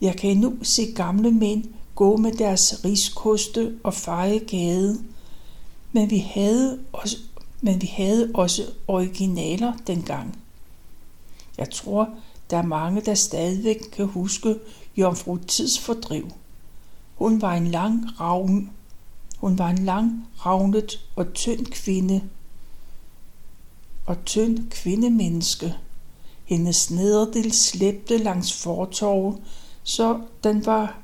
Jeg 0.00 0.16
kan 0.16 0.30
endnu 0.30 0.52
se 0.62 0.92
gamle 0.94 1.30
mænd 1.30 1.64
gå 1.94 2.16
med 2.16 2.32
deres 2.32 2.84
riskoste 2.84 3.78
og 3.84 3.94
feje 3.94 4.38
gade. 4.38 4.98
Men 5.92 6.10
vi 6.10 6.18
havde 6.18 6.78
også, 6.92 7.16
men 7.60 7.82
vi 7.82 7.86
havde 7.86 8.30
også 8.34 8.62
originaler 8.88 9.72
dengang. 9.86 10.38
Jeg 11.58 11.70
tror, 11.70 12.08
der 12.50 12.56
er 12.56 12.62
mange, 12.62 13.00
der 13.00 13.14
stadigvæk 13.14 13.80
kan 13.92 14.06
huske 14.06 14.58
Jomfru 14.96 15.36
Tidsfordriv. 15.36 16.32
Hun 17.14 17.42
var 17.42 17.54
en 17.54 17.66
lang 17.66 18.20
ravn. 18.20 18.70
Hun 19.36 19.58
var 19.58 19.68
en 19.68 19.78
lang, 19.78 20.28
ravnet 20.46 21.00
og 21.16 21.34
tynd 21.34 21.66
kvinde. 21.66 22.22
Og 24.06 24.24
tynd 24.24 24.70
kvindemenneske. 24.70 25.74
Hendes 26.44 26.90
nederdel 26.90 27.52
slæbte 27.52 28.18
langs 28.18 28.62
fortorvet, 28.62 29.42
så 29.82 30.20
den 30.44 30.66
var 30.66 30.98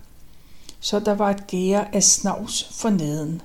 så 0.84 1.00
der 1.00 1.14
var 1.14 1.30
et 1.30 1.46
gære 1.46 1.94
af 1.94 2.02
snavs 2.02 2.64
for 2.64 2.90
neden. 2.90 3.42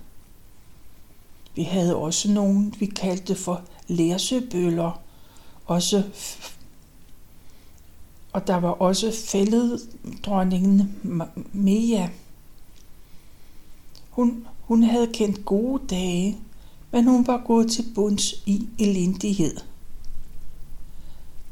Vi 1.56 1.64
havde 1.64 1.96
også 1.96 2.32
nogen, 2.32 2.74
vi 2.80 2.86
kaldte 2.86 3.36
for 3.36 3.62
lærsøbøller, 3.88 5.02
også 5.66 6.04
og 8.34 8.48
der 8.48 8.56
var 8.56 8.70
også 8.70 9.12
fældet 9.26 9.82
dronningen 10.26 10.96
Mia. 11.54 12.10
Hun, 14.10 14.48
hun 14.62 14.84
havde 14.84 15.08
kendt 15.14 15.46
gode 15.46 15.82
dage, 15.90 16.38
men 16.92 17.08
hun 17.08 17.28
var 17.28 17.44
gået 17.46 17.72
til 17.72 17.86
bunds 17.96 18.34
i 18.46 18.68
elendighed. 18.80 19.58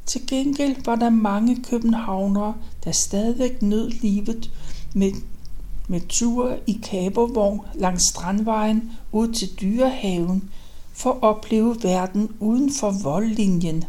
Til 0.06 0.28
gengæld 0.28 0.84
var 0.86 0.96
der 0.96 1.10
mange 1.10 1.64
københavnere, 1.64 2.56
der 2.84 2.92
stadigvæk 2.92 3.62
nød 3.62 3.90
livet 3.90 4.52
med 4.94 5.12
med 5.88 6.02
ture 6.10 6.60
i 6.68 6.80
kabervogn 6.84 7.62
langs 7.76 8.04
Strandvejen 8.04 8.92
ud 9.12 9.34
til 9.34 9.50
Dyrehaven 9.62 10.50
for 10.94 11.12
at 11.12 11.24
opleve 11.24 11.76
verden 11.84 12.30
uden 12.40 12.74
for 12.74 13.04
voldlinjen. 13.04 13.84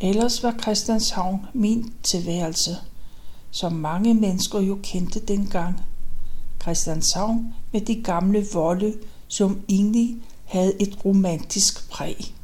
Ellers 0.00 0.42
var 0.42 0.54
Christianshavn 0.62 1.46
min 1.52 1.92
tilværelse, 2.02 2.76
som 3.50 3.72
mange 3.72 4.14
mennesker 4.14 4.60
jo 4.60 4.78
kendte 4.82 5.20
dengang. 5.20 5.80
Christianshavn 6.62 7.54
med 7.72 7.80
de 7.80 8.02
gamle 8.02 8.46
volde, 8.52 8.94
som 9.28 9.60
egentlig 9.68 10.16
havde 10.44 10.82
et 10.82 11.04
romantisk 11.04 11.90
præg. 11.90 12.34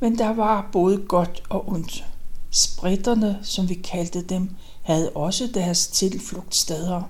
Men 0.00 0.18
der 0.18 0.28
var 0.28 0.68
både 0.72 0.98
godt 1.08 1.42
og 1.48 1.68
ondt. 1.68 2.04
Spritterne, 2.50 3.38
som 3.42 3.68
vi 3.68 3.74
kaldte 3.74 4.22
dem, 4.22 4.50
havde 4.82 5.10
også 5.10 5.46
deres 5.54 5.86
tilflugtssteder. 5.86 7.02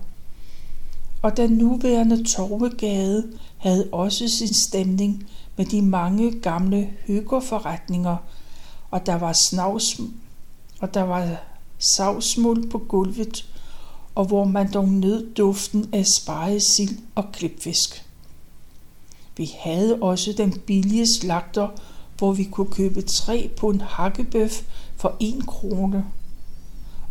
Og 1.22 1.36
den 1.36 1.50
nuværende 1.50 2.24
Torvegade 2.24 3.32
havde 3.58 3.88
også 3.92 4.28
sin 4.28 4.54
stemning 4.54 5.28
med 5.56 5.66
de 5.66 5.82
mange 5.82 6.40
gamle 6.40 6.90
hyggeforretninger, 7.06 8.16
og 8.90 9.06
der 9.06 9.14
var 9.14 9.32
snavs, 9.32 10.00
og 10.80 10.94
der 10.94 11.02
var 11.02 11.36
savsmuld 11.78 12.70
på 12.70 12.78
gulvet, 12.78 13.46
og 14.14 14.24
hvor 14.24 14.44
man 14.44 14.72
dog 14.72 14.88
nød 14.88 15.34
duften 15.34 15.88
af 15.92 16.06
sparesild 16.06 16.98
og 17.14 17.24
klipfisk. 17.32 18.04
Vi 19.36 19.50
havde 19.60 19.98
også 20.02 20.32
den 20.32 20.58
billige 20.66 21.06
slagter, 21.06 21.68
hvor 22.18 22.32
vi 22.32 22.44
kunne 22.44 22.70
købe 22.70 23.02
tre 23.02 23.50
på 23.56 23.70
en 23.70 23.80
hakkebøf 23.80 24.62
for 24.96 25.16
en 25.20 25.40
krone 25.46 26.04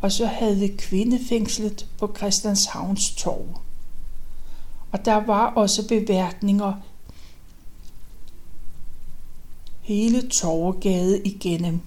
og 0.01 0.12
så 0.12 0.25
havde 0.25 0.55
vi 0.55 0.67
kvindefængslet 0.67 1.88
på 1.98 2.13
Christianshavns 2.17 3.12
Torv. 3.12 3.46
Og 4.91 5.05
der 5.05 5.15
var 5.15 5.46
også 5.46 5.88
beværtninger 5.88 6.74
hele 9.88 10.29
Torvegade 10.29 11.22
igennem. 11.24 11.79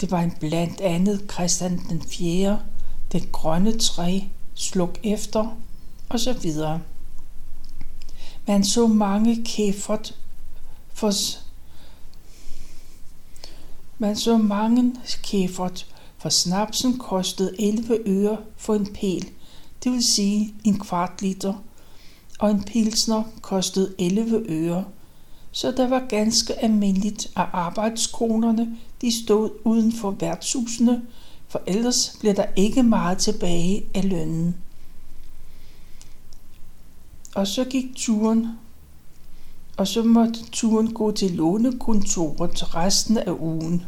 Det 0.00 0.10
var 0.10 0.20
en 0.20 0.32
blandt 0.40 0.80
andet 0.80 1.24
Christian 1.32 1.80
den 1.88 2.02
4., 2.02 2.60
det 3.12 3.32
grønne 3.32 3.78
træ, 3.78 4.20
sluk 4.54 4.98
efter, 5.02 5.56
og 6.08 6.20
så 6.20 6.32
videre. 6.32 6.80
Man 8.46 8.64
så 8.64 8.86
mange 8.86 9.44
kæfert 9.44 10.14
for 10.92 11.12
man 13.98 14.16
så 14.16 14.36
mange 14.36 14.94
kæfert 15.22 15.86
for 16.18 16.28
snapsen 16.28 16.98
kostede 16.98 17.60
11 17.60 17.98
øre 18.06 18.38
for 18.56 18.74
en 18.74 18.92
pæl, 18.92 19.30
det 19.84 19.92
vil 19.92 20.04
sige 20.04 20.54
en 20.64 20.78
kvart 20.78 21.22
liter, 21.22 21.54
og 22.38 22.50
en 22.50 22.64
pilsner 22.64 23.22
kostede 23.42 23.94
11 23.98 24.44
øre. 24.48 24.84
Så 25.56 25.70
der 25.70 25.88
var 25.88 26.06
ganske 26.08 26.62
almindeligt, 26.62 27.26
at 27.36 27.46
arbejdskronerne 27.52 28.76
de 29.00 29.24
stod 29.24 29.50
uden 29.64 29.92
for 29.92 30.10
værtshusene, 30.10 31.02
for 31.48 31.62
ellers 31.66 32.16
blev 32.20 32.34
der 32.34 32.46
ikke 32.56 32.82
meget 32.82 33.18
tilbage 33.18 33.84
af 33.94 34.08
lønnen. 34.08 34.56
Og 37.34 37.46
så 37.46 37.64
gik 37.64 37.84
turen, 37.96 38.48
og 39.76 39.88
så 39.88 40.02
måtte 40.02 40.50
turen 40.52 40.92
gå 40.92 41.12
til 41.12 41.30
lånekontoret 41.30 42.74
resten 42.74 43.18
af 43.18 43.32
ugen. 43.40 43.84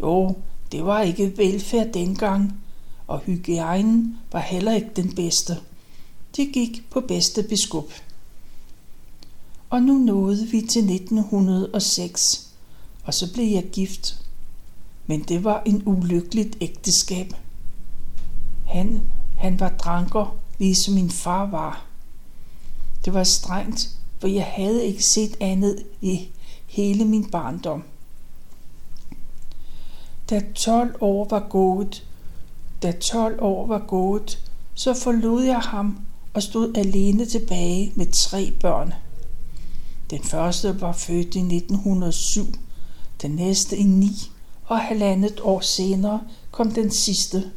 Jo, 0.00 0.36
det 0.72 0.84
var 0.84 1.00
ikke 1.02 1.32
velfærd 1.36 1.92
dengang, 1.92 2.60
og 3.06 3.18
hygiejnen 3.18 4.18
var 4.32 4.40
heller 4.40 4.72
ikke 4.72 4.90
den 4.96 5.14
bedste. 5.14 5.56
Det 6.36 6.52
gik 6.52 6.90
på 6.90 7.00
bedste 7.00 7.42
biskup. 7.42 7.92
Og 9.72 9.82
nu 9.82 9.98
nåede 9.98 10.46
vi 10.46 10.60
til 10.60 10.94
1906, 10.94 12.48
og 13.04 13.14
så 13.14 13.32
blev 13.32 13.46
jeg 13.46 13.64
gift. 13.72 14.20
Men 15.06 15.22
det 15.22 15.44
var 15.44 15.62
en 15.66 15.82
ulykkeligt 15.86 16.56
ægteskab. 16.60 17.32
Han, 18.66 19.02
han 19.38 19.60
var 19.60 19.68
dranker, 19.68 20.36
ligesom 20.58 20.94
min 20.94 21.10
far 21.10 21.46
var. 21.46 21.84
Det 23.04 23.14
var 23.14 23.24
strengt, 23.24 23.90
for 24.20 24.28
jeg 24.28 24.44
havde 24.44 24.84
ikke 24.86 25.04
set 25.04 25.36
andet 25.40 25.84
i 26.00 26.28
hele 26.66 27.04
min 27.04 27.30
barndom. 27.30 27.82
Da 30.30 30.42
12 30.54 30.96
år 31.00 31.28
var 31.30 31.46
gået, 31.50 32.06
da 32.82 32.92
12 32.92 33.38
år 33.42 33.66
var 33.66 33.84
gået, 33.88 34.44
så 34.74 34.94
forlod 34.94 35.42
jeg 35.42 35.60
ham 35.60 35.98
og 36.34 36.42
stod 36.42 36.76
alene 36.76 37.26
tilbage 37.26 37.92
med 37.96 38.06
tre 38.06 38.52
børn. 38.60 38.94
Den 40.12 40.22
første 40.22 40.80
var 40.80 40.92
født 40.92 41.34
i 41.34 41.38
1907, 41.38 42.46
den 43.22 43.30
næste 43.30 43.76
i 43.76 43.82
9, 43.82 44.06
og 44.64 44.78
halvandet 44.78 45.40
år 45.40 45.60
senere 45.60 46.20
kom 46.50 46.72
den 46.72 46.90
sidste, 46.90 47.50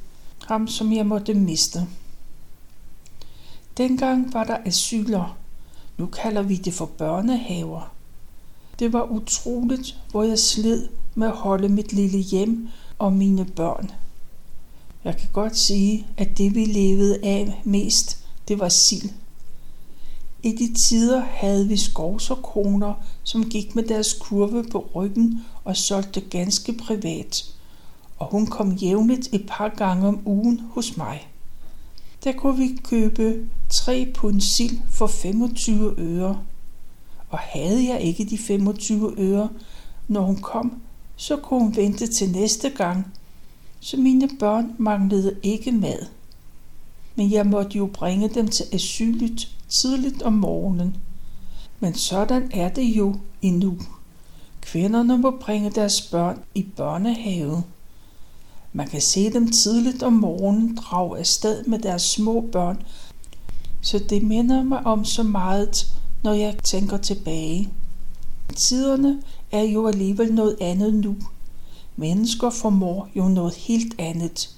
ham 0.48 0.68
som 0.68 0.94
jeg 0.94 1.06
måtte 1.06 1.34
miste. 1.34 1.88
Dengang 3.78 4.34
var 4.34 4.44
der 4.44 4.58
asyler. 4.66 5.38
Nu 5.98 6.06
kalder 6.06 6.42
vi 6.42 6.56
det 6.56 6.74
for 6.74 6.86
børnehaver. 6.86 7.92
Det 8.80 8.94
var 8.94 9.04
utroligt, 9.12 9.98
hvor 10.12 10.24
jeg 10.24 10.40
sled 10.40 10.90
med 11.16 11.28
at 11.28 11.36
holde 11.36 11.70
mit 11.70 11.94
lille 11.94 12.20
hjem 12.20 12.68
og 13.00 13.14
mine 13.14 13.46
børn. 13.46 13.92
Jeg 15.04 15.18
kan 15.18 15.30
godt 15.34 15.58
sige, 15.58 16.08
at 16.18 16.38
det 16.38 16.56
vi 16.56 16.66
levede 16.66 17.20
af 17.24 17.62
mest, 17.64 18.26
det 18.48 18.60
var 18.60 18.70
sild. 18.70 19.10
I 20.46 20.52
de 20.52 20.74
tider 20.74 21.20
havde 21.20 21.68
vi 21.68 21.78
skovserkroner, 21.78 22.94
som 23.24 23.50
gik 23.50 23.76
med 23.76 23.84
deres 23.84 24.14
kurve 24.14 24.64
på 24.64 24.90
ryggen 24.96 25.46
og 25.64 25.78
solgte 25.78 26.22
ganske 26.22 26.74
privat, 26.74 27.46
og 28.18 28.28
hun 28.32 28.48
kom 28.48 28.72
jævnligt 28.72 29.30
et 29.34 29.46
par 29.48 29.68
gange 29.68 30.08
om 30.08 30.20
ugen 30.26 30.62
hos 30.70 30.98
mig. 30.98 31.28
Der 32.24 32.32
kunne 32.32 32.58
vi 32.58 32.80
købe 32.84 33.48
tre 33.70 34.14
pund 34.16 34.42
sild 34.42 34.80
for 34.90 35.08
25 35.08 35.94
øre. 35.98 36.40
Og 37.30 37.38
havde 37.38 37.88
jeg 37.88 38.02
ikke 38.02 38.26
de 38.26 38.38
25 38.38 39.14
øre, 39.18 39.50
når 40.08 40.22
hun 40.22 40.38
kom, 40.38 40.82
så 41.16 41.38
kunne 41.38 41.60
hun 41.60 41.76
vente 41.76 42.08
til 42.08 42.32
næste 42.32 42.70
gang, 42.70 43.14
så 43.80 43.98
mine 43.98 44.30
børn 44.40 44.76
manglede 44.78 45.36
ikke 45.44 45.72
mad. 45.72 46.06
Men 47.16 47.32
jeg 47.32 47.46
måtte 47.46 47.78
jo 47.78 47.90
bringe 47.94 48.30
dem 48.30 48.48
til 48.48 48.66
asylet 48.72 49.55
tidligt 49.70 50.22
om 50.22 50.34
morgenen. 50.34 50.98
Men 51.80 51.94
sådan 51.94 52.50
er 52.54 52.70
det 52.70 52.84
jo 52.84 53.16
endnu. 53.42 53.78
Kvinderne 54.62 55.18
må 55.18 55.38
bringe 55.42 55.70
deres 55.70 56.02
børn 56.02 56.40
i 56.56 56.64
børnehave. 56.64 57.64
Man 58.74 58.88
kan 58.88 59.02
se 59.02 59.34
dem 59.34 59.52
tidligt 59.52 60.04
om 60.04 60.14
morgenen 60.14 60.76
drage 60.76 61.20
afsted 61.20 61.64
med 61.64 61.80
deres 61.80 62.02
små 62.02 62.50
børn, 62.52 62.84
så 63.82 64.00
det 64.00 64.24
minder 64.24 64.64
mig 64.64 64.86
om 64.86 65.06
så 65.06 65.24
meget, 65.24 65.88
når 66.24 66.34
jeg 66.34 66.58
tænker 66.64 66.98
tilbage. 66.98 67.70
Tiderne 68.56 69.22
er 69.52 69.64
jo 69.64 69.88
alligevel 69.88 70.34
noget 70.34 70.58
andet 70.62 70.94
nu. 70.94 71.16
Mennesker 71.96 72.50
formår 72.50 73.10
jo 73.16 73.28
noget 73.28 73.56
helt 73.56 73.96
andet. 74.00 74.55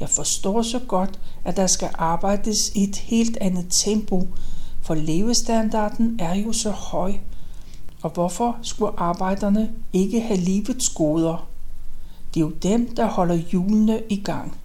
Jeg 0.00 0.08
forstår 0.08 0.62
så 0.62 0.78
godt, 0.78 1.20
at 1.44 1.56
der 1.56 1.66
skal 1.66 1.90
arbejdes 1.94 2.72
i 2.74 2.84
et 2.84 2.96
helt 2.96 3.38
andet 3.40 3.66
tempo, 3.70 4.26
for 4.82 4.94
levestandarden 4.94 6.16
er 6.20 6.34
jo 6.34 6.52
så 6.52 6.70
høj. 6.70 7.12
Og 8.02 8.10
hvorfor 8.10 8.58
skulle 8.62 9.00
arbejderne 9.00 9.72
ikke 9.92 10.20
have 10.20 10.40
livets 10.40 10.88
goder? 10.88 11.48
Det 12.34 12.40
er 12.40 12.44
jo 12.44 12.50
dem, 12.50 12.94
der 12.94 13.06
holder 13.06 13.34
hjulene 13.34 14.02
i 14.08 14.16
gang. 14.16 14.56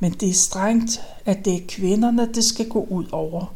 Men 0.00 0.12
det 0.12 0.28
er 0.28 0.34
strengt, 0.34 1.00
at 1.24 1.44
det 1.44 1.54
er 1.54 1.66
kvinderne, 1.68 2.32
det 2.34 2.44
skal 2.44 2.68
gå 2.68 2.86
ud 2.90 3.06
over. 3.12 3.54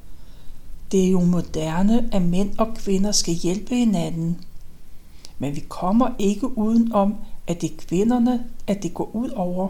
Det 0.93 1.05
er 1.05 1.11
jo 1.11 1.21
moderne, 1.21 2.09
at 2.13 2.23
mænd 2.23 2.59
og 2.59 2.75
kvinder 2.75 3.13
skal 3.13 3.35
hjælpe 3.35 3.75
hinanden. 3.75 4.45
Men 5.39 5.57
vi 5.57 5.61
kommer 5.69 6.11
ikke 6.19 6.59
uden 6.59 6.93
om, 6.93 7.15
at 7.47 7.61
det 7.61 7.71
er 7.73 7.77
kvinderne, 7.77 8.45
at 8.67 8.83
det 8.83 8.95
går 8.95 9.11
ud 9.15 9.31
over. 9.31 9.69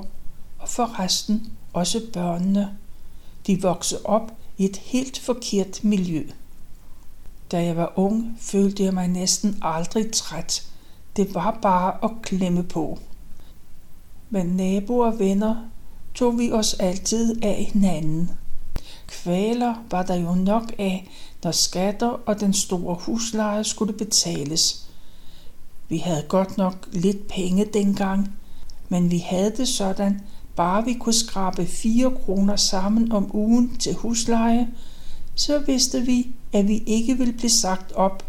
Og 0.69 0.73
forresten 0.73 1.53
også 1.73 2.01
børnene. 2.13 2.79
De 3.47 3.63
voksede 3.63 4.01
op 4.05 4.33
i 4.59 4.65
et 4.65 4.77
helt 4.77 5.19
forkert 5.19 5.85
miljø. 5.85 6.31
Da 7.51 7.65
jeg 7.65 7.77
var 7.77 7.93
ung, 7.97 8.37
følte 8.41 8.85
jeg 8.85 8.95
mig 8.95 9.09
næsten 9.09 9.59
aldrig 9.63 10.13
træt. 10.13 10.67
Det 11.17 11.35
var 11.35 11.59
bare 11.63 12.05
at 12.05 12.11
klemme 12.23 12.63
på. 12.63 12.99
Men 14.31 14.47
naboer 14.47 15.07
og 15.07 15.19
venner 15.19 15.57
tog 16.15 16.39
vi 16.39 16.53
os 16.53 16.75
altid 16.75 17.45
af 17.45 17.71
hinanden. 17.73 18.31
Kvaler 19.07 19.75
var 19.91 20.03
der 20.03 20.15
jo 20.15 20.35
nok 20.35 20.73
af, 20.79 21.09
når 21.45 21.51
skatter 21.51 22.21
og 22.27 22.41
den 22.41 22.53
store 22.53 22.95
husleje 22.95 23.65
skulle 23.65 23.93
betales. 23.93 24.87
Vi 25.89 25.99
havde 25.99 26.25
godt 26.29 26.57
nok 26.57 26.89
lidt 26.93 27.29
penge 27.29 27.65
dengang, 27.65 28.35
men 28.89 29.11
vi 29.11 29.19
havde 29.19 29.57
det 29.57 29.69
sådan, 29.69 30.21
bare 30.59 30.85
vi 30.85 30.95
kunne 30.95 31.13
skrabe 31.13 31.67
4 31.67 32.11
kroner 32.25 32.57
sammen 32.57 33.13
om 33.13 33.37
ugen 33.37 33.77
til 33.77 33.95
husleje, 33.95 34.69
så 35.35 35.59
vidste 35.59 36.01
vi, 36.01 36.27
at 36.53 36.69
vi 36.69 36.83
ikke 36.87 37.19
ville 37.19 37.33
blive 37.33 37.51
sagt 37.51 37.93
op. 37.93 38.25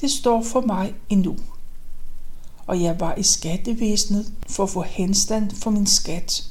Det 0.00 0.10
står 0.10 0.42
for 0.42 0.60
mig 0.60 0.94
endnu. 1.08 1.36
Og 2.66 2.82
jeg 2.82 3.00
var 3.00 3.14
i 3.14 3.22
skattevæsenet 3.22 4.32
for 4.48 4.62
at 4.62 4.70
få 4.70 4.82
henstand 4.82 5.50
for 5.50 5.70
min 5.70 5.86
skat. 5.86 6.44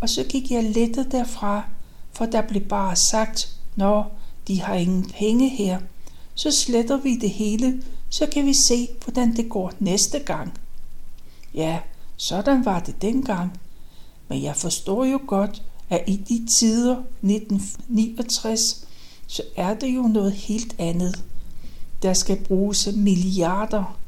Og 0.00 0.08
så 0.08 0.24
gik 0.28 0.50
jeg 0.50 0.64
lettet 0.64 1.12
derfra, 1.12 1.62
for 2.12 2.26
der 2.26 2.42
blev 2.42 2.62
bare 2.62 2.96
sagt, 2.96 3.56
når 3.76 4.18
de 4.48 4.60
har 4.60 4.74
ingen 4.74 5.10
penge 5.18 5.48
her, 5.48 5.78
så 6.34 6.50
sletter 6.50 6.96
vi 6.96 7.16
det 7.16 7.30
hele, 7.30 7.82
så 8.08 8.26
kan 8.26 8.46
vi 8.46 8.54
se, 8.68 8.88
hvordan 9.04 9.36
det 9.36 9.48
går 9.48 9.72
næste 9.78 10.18
gang. 10.18 10.52
Ja, 11.54 11.78
sådan 12.16 12.64
var 12.64 12.80
det 12.80 13.02
dengang. 13.02 13.60
Men 14.28 14.42
jeg 14.42 14.56
forstår 14.56 15.04
jo 15.04 15.20
godt, 15.26 15.62
at 15.90 16.04
i 16.06 16.16
de 16.16 16.46
tider 16.58 16.96
1969, 17.22 18.86
så 19.26 19.42
er 19.56 19.74
det 19.74 19.96
jo 19.96 20.02
noget 20.02 20.32
helt 20.32 20.76
andet. 20.78 21.24
Der 22.02 22.12
skal 22.12 22.44
bruges 22.44 22.88
milliarder. 22.96 23.98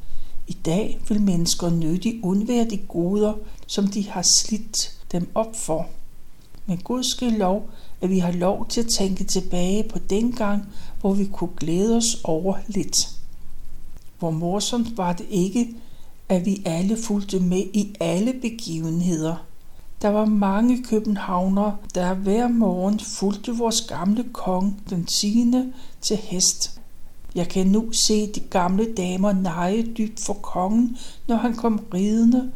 I 0.46 0.52
dag 0.52 1.00
vil 1.08 1.20
mennesker 1.20 1.70
nødig 1.70 2.20
undvære 2.24 2.70
de 2.70 2.76
goder, 2.76 3.34
som 3.66 3.86
de 3.86 4.08
har 4.08 4.22
slidt 4.22 4.96
dem 5.12 5.30
op 5.34 5.56
for. 5.56 5.86
Men 6.66 6.78
Gud 6.78 7.02
skal 7.02 7.32
lov, 7.32 7.70
at 8.00 8.10
vi 8.10 8.18
har 8.18 8.32
lov 8.32 8.68
til 8.68 8.80
at 8.80 8.86
tænke 8.86 9.24
tilbage 9.24 9.88
på 9.88 9.98
den 9.98 10.32
gang, 10.32 10.62
hvor 11.00 11.14
vi 11.14 11.24
kunne 11.32 11.56
glæde 11.56 11.96
os 11.96 12.20
over 12.24 12.56
lidt. 12.66 13.08
Hvor 14.18 14.30
morsomt 14.30 14.96
var 14.96 15.12
det 15.12 15.26
ikke, 15.30 15.74
at 16.28 16.46
vi 16.46 16.62
alle 16.64 16.96
fulgte 16.96 17.40
med 17.40 17.62
i 17.74 17.94
alle 18.00 18.32
begivenheder. 18.42 19.47
Der 20.02 20.08
var 20.08 20.24
mange 20.24 20.82
københavnere, 20.84 21.76
der 21.94 22.14
hver 22.14 22.48
morgen 22.48 23.00
fulgte 23.00 23.56
vores 23.56 23.80
gamle 23.80 24.24
kong, 24.32 24.82
den 24.90 25.04
10. 25.04 25.52
til 26.00 26.16
hest. 26.16 26.80
Jeg 27.34 27.48
kan 27.48 27.66
nu 27.66 27.92
se 27.92 28.32
de 28.32 28.40
gamle 28.40 28.94
damer 28.94 29.32
neje 29.32 29.82
dybt 29.82 30.20
for 30.20 30.32
kongen, 30.32 30.96
når 31.28 31.36
han 31.36 31.54
kom 31.54 31.86
ridende, 31.94 32.52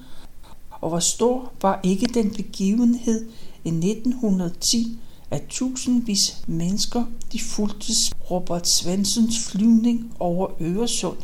og 0.70 0.88
hvor 0.88 0.98
stor 0.98 1.52
var 1.62 1.80
ikke 1.82 2.06
den 2.06 2.30
begivenhed 2.30 3.28
i 3.64 3.68
1910, 3.68 4.98
at 5.30 5.42
tusindvis 5.48 6.42
mennesker 6.46 7.04
de 7.32 7.40
fulgte 7.40 7.92
Robert 8.30 8.68
Svensens 8.68 9.48
flyvning 9.48 10.12
over 10.18 10.48
Øresund. 10.60 11.18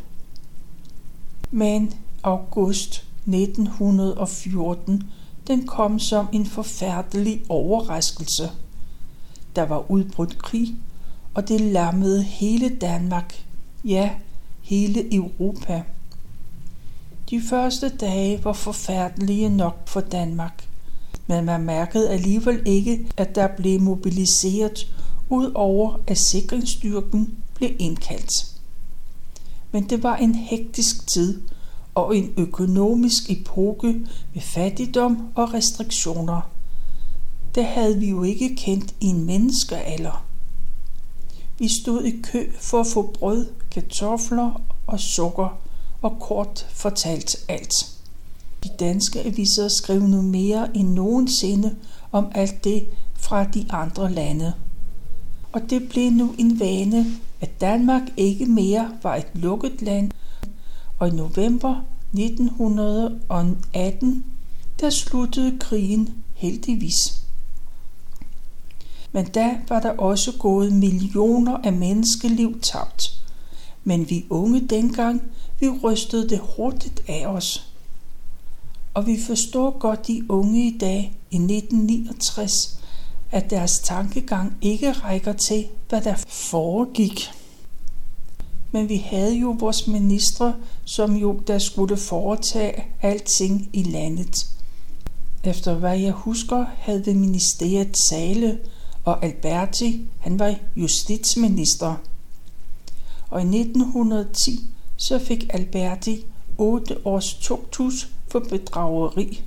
Men 1.50 1.94
august 2.22 3.04
1914, 3.26 5.02
den 5.48 5.66
kom 5.66 5.98
som 5.98 6.28
en 6.32 6.46
forfærdelig 6.46 7.42
overraskelse. 7.48 8.50
Der 9.56 9.62
var 9.62 9.90
udbrudt 9.90 10.38
krig, 10.38 10.74
og 11.34 11.48
det 11.48 11.60
lammede 11.60 12.22
hele 12.22 12.68
Danmark, 12.68 13.44
ja, 13.84 14.10
hele 14.62 15.14
Europa. 15.14 15.82
De 17.30 17.42
første 17.50 17.88
dage 17.88 18.44
var 18.44 18.52
forfærdelige 18.52 19.48
nok 19.48 19.88
for 19.88 20.00
Danmark, 20.00 20.68
men 21.26 21.44
man 21.44 21.62
mærkede 21.62 22.10
alligevel 22.10 22.62
ikke, 22.66 23.06
at 23.16 23.34
der 23.34 23.48
blev 23.56 23.80
mobiliseret, 23.80 24.94
ud 25.30 25.52
over 25.54 25.96
at 26.06 26.18
sikringsstyrken 26.18 27.38
blev 27.54 27.70
indkaldt. 27.78 28.46
Men 29.72 29.90
det 29.90 30.02
var 30.02 30.16
en 30.16 30.34
hektisk 30.34 31.06
tid 31.06 31.40
og 31.98 32.16
en 32.16 32.32
økonomisk 32.36 33.30
epoke 33.30 33.92
med 34.34 34.42
fattigdom 34.42 35.28
og 35.34 35.54
restriktioner. 35.54 36.40
Det 37.54 37.64
havde 37.64 37.98
vi 37.98 38.08
jo 38.08 38.22
ikke 38.22 38.56
kendt 38.56 38.94
i 39.00 39.06
en 39.06 39.24
menneskealder. 39.26 40.24
Vi 41.58 41.68
stod 41.68 42.04
i 42.04 42.20
kø 42.22 42.52
for 42.60 42.80
at 42.80 42.86
få 42.86 43.02
brød, 43.18 43.46
kartofler 43.70 44.62
og 44.86 45.00
sukker 45.00 45.58
og 46.02 46.16
kort 46.20 46.66
fortalt 46.70 47.36
alt. 47.48 47.96
De 48.64 48.68
danske 48.80 49.20
aviser 49.26 49.68
skrev 49.68 50.00
nu 50.00 50.22
mere 50.22 50.76
end 50.76 50.88
nogensinde 50.88 51.76
om 52.12 52.26
alt 52.34 52.64
det 52.64 52.86
fra 53.14 53.44
de 53.44 53.66
andre 53.70 54.12
lande. 54.12 54.52
Og 55.52 55.60
det 55.70 55.88
blev 55.88 56.10
nu 56.10 56.34
en 56.38 56.60
vane, 56.60 57.06
at 57.40 57.60
Danmark 57.60 58.02
ikke 58.16 58.46
mere 58.46 58.90
var 59.02 59.16
et 59.16 59.26
lukket 59.34 59.82
land, 59.82 60.10
og 60.98 61.08
i 61.08 61.10
november 61.10 61.84
1918, 62.12 64.24
der 64.80 64.90
sluttede 64.90 65.58
krigen 65.58 66.24
heldigvis. 66.34 67.22
Men 69.12 69.24
da 69.24 69.56
var 69.68 69.80
der 69.80 69.90
også 69.90 70.32
gået 70.38 70.72
millioner 70.72 71.56
af 71.56 71.72
menneskeliv 71.72 72.60
tabt. 72.60 73.20
Men 73.84 74.10
vi 74.10 74.26
unge 74.30 74.60
dengang, 74.60 75.22
vi 75.60 75.68
rystede 75.68 76.28
det 76.28 76.40
hurtigt 76.56 77.02
af 77.08 77.26
os. 77.26 77.72
Og 78.94 79.06
vi 79.06 79.20
forstår 79.26 79.78
godt 79.78 80.06
de 80.06 80.22
unge 80.28 80.66
i 80.66 80.78
dag 80.78 81.16
i 81.30 81.36
1969, 81.36 82.80
at 83.30 83.50
deres 83.50 83.80
tankegang 83.80 84.56
ikke 84.60 84.92
rækker 84.92 85.32
til, 85.32 85.66
hvad 85.88 86.00
der 86.00 86.14
foregik. 86.28 87.30
Men 88.72 88.88
vi 88.88 88.96
havde 88.96 89.38
jo 89.38 89.56
vores 89.58 89.86
ministre, 89.86 90.54
som 90.84 91.16
jo 91.16 91.40
der 91.46 91.58
skulle 91.58 91.96
foretage 91.96 92.84
alting 93.02 93.70
i 93.72 93.82
landet. 93.82 94.46
Efter 95.44 95.74
hvad 95.74 95.98
jeg 95.98 96.12
husker, 96.12 96.64
havde 96.78 97.14
ministeriet 97.14 97.98
Sale 97.98 98.58
og 99.04 99.24
Alberti, 99.24 100.06
han 100.18 100.38
var 100.38 100.54
justitsminister. 100.76 101.94
Og 103.30 103.40
i 103.40 103.44
1910 103.44 104.60
så 104.96 105.18
fik 105.18 105.46
Alberti 105.50 106.24
8 106.58 107.06
års 107.06 107.34
tugthus 107.34 108.08
for 108.28 108.38
bedrageri. 108.38 109.42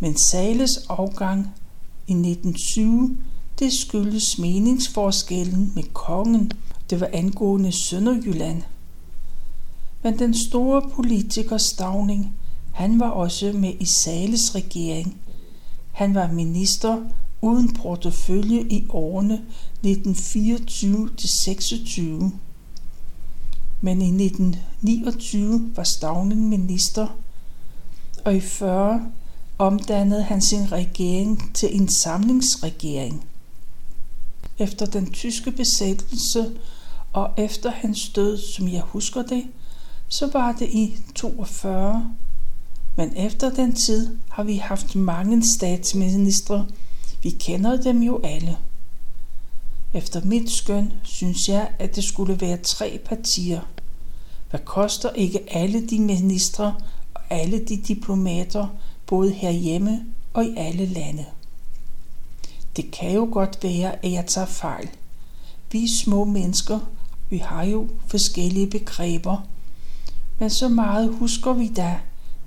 Men 0.00 0.18
Sales 0.18 0.76
afgang 0.88 1.54
i 2.06 2.12
1920, 2.12 3.16
det 3.58 3.72
skyldes 3.72 4.38
meningsforskellen 4.38 5.72
med 5.74 5.82
kongen, 5.92 6.52
det 6.90 7.00
var 7.00 7.10
angående 7.12 7.72
Sønderjylland. 7.72 8.62
Men 10.02 10.18
den 10.18 10.34
store 10.34 10.90
politiker 10.94 11.58
Stavning, 11.58 12.32
han 12.74 13.00
var 13.00 13.10
også 13.10 13.52
med 13.52 13.72
i 13.80 13.84
Sales 13.84 14.54
regering. 14.54 15.16
Han 15.92 16.14
var 16.14 16.32
minister 16.32 17.02
uden 17.42 17.74
portefølje 17.74 18.60
i 18.60 18.86
årene 18.88 19.42
1924-26. 19.86 22.00
Men 23.80 24.02
i 24.02 24.24
1929 24.24 25.72
var 25.76 25.84
Stavning 25.84 26.48
minister, 26.48 27.06
og 28.24 28.36
i 28.36 28.40
40 28.40 29.02
omdannede 29.58 30.22
han 30.22 30.40
sin 30.40 30.72
regering 30.72 31.50
til 31.54 31.80
en 31.80 31.88
samlingsregering. 31.88 33.24
Efter 34.58 34.86
den 34.86 35.12
tyske 35.12 35.50
besættelse 35.50 36.50
og 37.12 37.30
efter 37.36 37.70
hans 37.70 38.08
død, 38.08 38.38
som 38.38 38.68
jeg 38.68 38.80
husker 38.80 39.22
det, 39.22 39.44
så 40.08 40.30
var 40.32 40.52
det 40.52 40.68
i 40.68 40.96
42. 41.14 42.14
Men 42.96 43.16
efter 43.16 43.50
den 43.50 43.74
tid 43.74 44.18
har 44.30 44.42
vi 44.42 44.56
haft 44.56 44.96
mange 44.96 45.42
statsministre. 45.46 46.66
Vi 47.22 47.30
kender 47.30 47.82
dem 47.82 48.02
jo 48.02 48.20
alle. 48.24 48.56
Efter 49.94 50.24
mit 50.24 50.50
skøn 50.50 50.92
synes 51.02 51.48
jeg, 51.48 51.70
at 51.78 51.96
det 51.96 52.04
skulle 52.04 52.40
være 52.40 52.56
tre 52.56 53.00
partier. 53.04 53.60
Hvad 54.50 54.60
koster 54.60 55.10
ikke 55.10 55.54
alle 55.54 55.86
de 55.86 56.00
ministre 56.00 56.74
og 57.14 57.20
alle 57.30 57.58
de 57.58 57.76
diplomater, 57.76 58.66
både 59.06 59.32
herhjemme 59.32 60.04
og 60.34 60.44
i 60.44 60.54
alle 60.56 60.86
lande? 60.86 61.24
Det 62.76 62.90
kan 62.90 63.14
jo 63.14 63.28
godt 63.32 63.58
være, 63.62 64.04
at 64.04 64.12
jeg 64.12 64.26
tager 64.26 64.46
fejl. 64.46 64.88
Vi 65.72 65.88
små 65.96 66.24
mennesker, 66.24 66.80
vi 67.30 67.38
har 67.38 67.64
jo 67.64 67.88
forskellige 68.06 68.70
begreber. 68.70 69.46
Men 70.38 70.50
så 70.50 70.68
meget 70.68 71.14
husker 71.14 71.52
vi 71.52 71.68
da, 71.68 71.96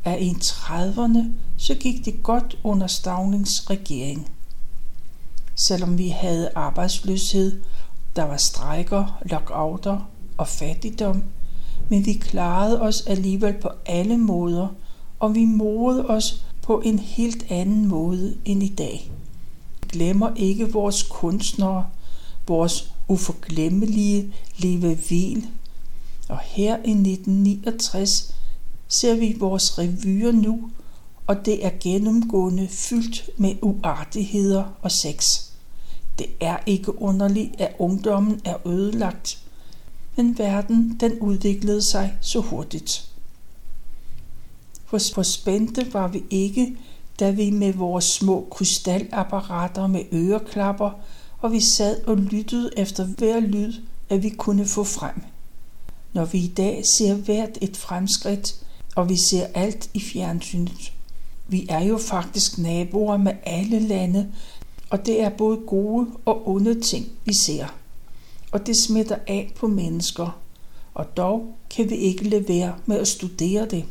at 0.04 0.22
i 0.22 0.32
30'erne 0.32 1.20
så 1.58 1.76
gik 1.76 2.06
det 2.06 2.24
godt 2.24 2.58
under 2.64 2.88
Stavnings 2.88 3.70
regering. 3.70 4.32
Selvom 5.56 5.98
vi 5.98 6.10
havde 6.10 6.50
arbejdsløshed, 6.56 7.62
der 8.16 8.24
var 8.24 8.38
strejker, 8.38 9.22
lockouter 9.26 10.10
og 10.38 10.48
fattigdom, 10.48 11.24
men 11.90 12.06
vi 12.06 12.14
klarede 12.14 12.82
os 12.82 13.02
alligevel 13.02 13.54
på 13.54 13.70
alle 13.86 14.18
måder, 14.18 14.68
og 15.20 15.36
vi 15.36 15.46
morede 15.46 16.06
os 16.06 16.46
på 16.62 16.82
en 16.86 17.00
helt 17.00 17.46
anden 17.50 17.88
måde 17.88 18.36
end 18.46 18.64
i 18.64 18.74
dag. 18.78 19.12
Vi 19.82 19.88
glemmer 19.90 20.32
ikke 20.36 20.72
vores 20.72 21.04
kunstnere, 21.04 21.86
vores 22.48 22.91
uforglemmelige 23.12 24.34
Vil. 24.58 25.48
Og 26.30 26.40
her 26.40 26.76
i 26.76 26.92
1969 26.92 28.36
ser 28.88 29.16
vi 29.16 29.36
vores 29.40 29.78
revyer 29.78 30.32
nu, 30.32 30.70
og 31.28 31.46
det 31.46 31.66
er 31.66 31.72
gennemgående 31.80 32.68
fyldt 32.68 33.30
med 33.38 33.56
uartigheder 33.62 34.64
og 34.82 34.92
sex. 34.92 35.42
Det 36.20 36.28
er 36.40 36.58
ikke 36.66 37.02
underligt, 37.02 37.62
at 37.62 37.76
ungdommen 37.80 38.42
er 38.46 38.68
ødelagt, 38.68 39.44
men 40.16 40.38
verden 40.38 40.98
den 41.00 41.20
udviklede 41.20 41.82
sig 41.82 42.18
så 42.22 42.40
hurtigt. 42.40 43.12
For 44.86 44.98
spændte 45.24 45.94
var 45.94 46.08
vi 46.08 46.24
ikke, 46.30 46.78
da 47.20 47.32
vi 47.32 47.50
med 47.50 47.74
vores 47.74 48.06
små 48.06 48.48
krystalapparater 48.52 49.88
med 49.88 50.02
øreklapper 50.14 50.92
og 51.42 51.52
vi 51.52 51.60
sad 51.60 52.04
og 52.04 52.18
lyttede 52.18 52.70
efter 52.78 53.06
hver 53.06 53.40
lyd, 53.40 53.74
at 54.10 54.24
vi 54.24 54.30
kunne 54.30 54.66
få 54.66 54.84
frem. 54.84 55.22
Når 56.14 56.26
vi 56.26 56.38
i 56.38 56.48
dag 56.48 56.86
ser 56.86 57.16
hvert 57.16 57.58
et 57.62 57.78
fremskridt, 57.78 58.56
og 58.96 59.10
vi 59.10 59.18
ser 59.18 59.48
alt 59.54 59.90
i 59.94 60.00
fjernsynet. 60.00 60.94
Vi 61.48 61.66
er 61.70 61.84
jo 61.84 61.98
faktisk 61.98 62.58
naboer 62.58 63.18
med 63.18 63.34
alle 63.44 63.80
lande, 63.80 64.32
og 64.90 65.06
det 65.06 65.22
er 65.22 65.30
både 65.30 65.58
gode 65.68 66.08
og 66.26 66.48
onde 66.50 66.82
ting, 66.82 67.08
vi 67.26 67.34
ser. 67.34 67.66
Og 68.52 68.68
det 68.68 68.78
smitter 68.78 69.18
af 69.28 69.52
på 69.56 69.68
mennesker, 69.68 70.40
og 70.94 71.18
dog 71.18 71.56
kan 71.70 71.90
vi 71.90 71.96
ikke 71.96 72.30
lade 72.30 72.48
være 72.48 72.76
med 72.86 73.00
at 73.00 73.08
studere 73.08 73.66
det. 73.66 73.86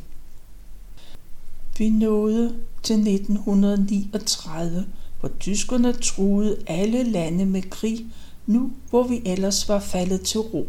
Vi 1.78 1.90
nåede 1.90 2.54
til 2.82 2.94
1939, 2.94 4.86
hvor 5.20 5.30
tyskerne 5.40 5.92
truede 5.92 6.62
alle 6.66 7.02
lande 7.02 7.46
med 7.46 7.62
krig, 7.62 8.06
nu 8.46 8.70
hvor 8.90 9.02
vi 9.02 9.22
ellers 9.26 9.68
var 9.68 9.78
faldet 9.78 10.20
til 10.20 10.40
ro. 10.40 10.66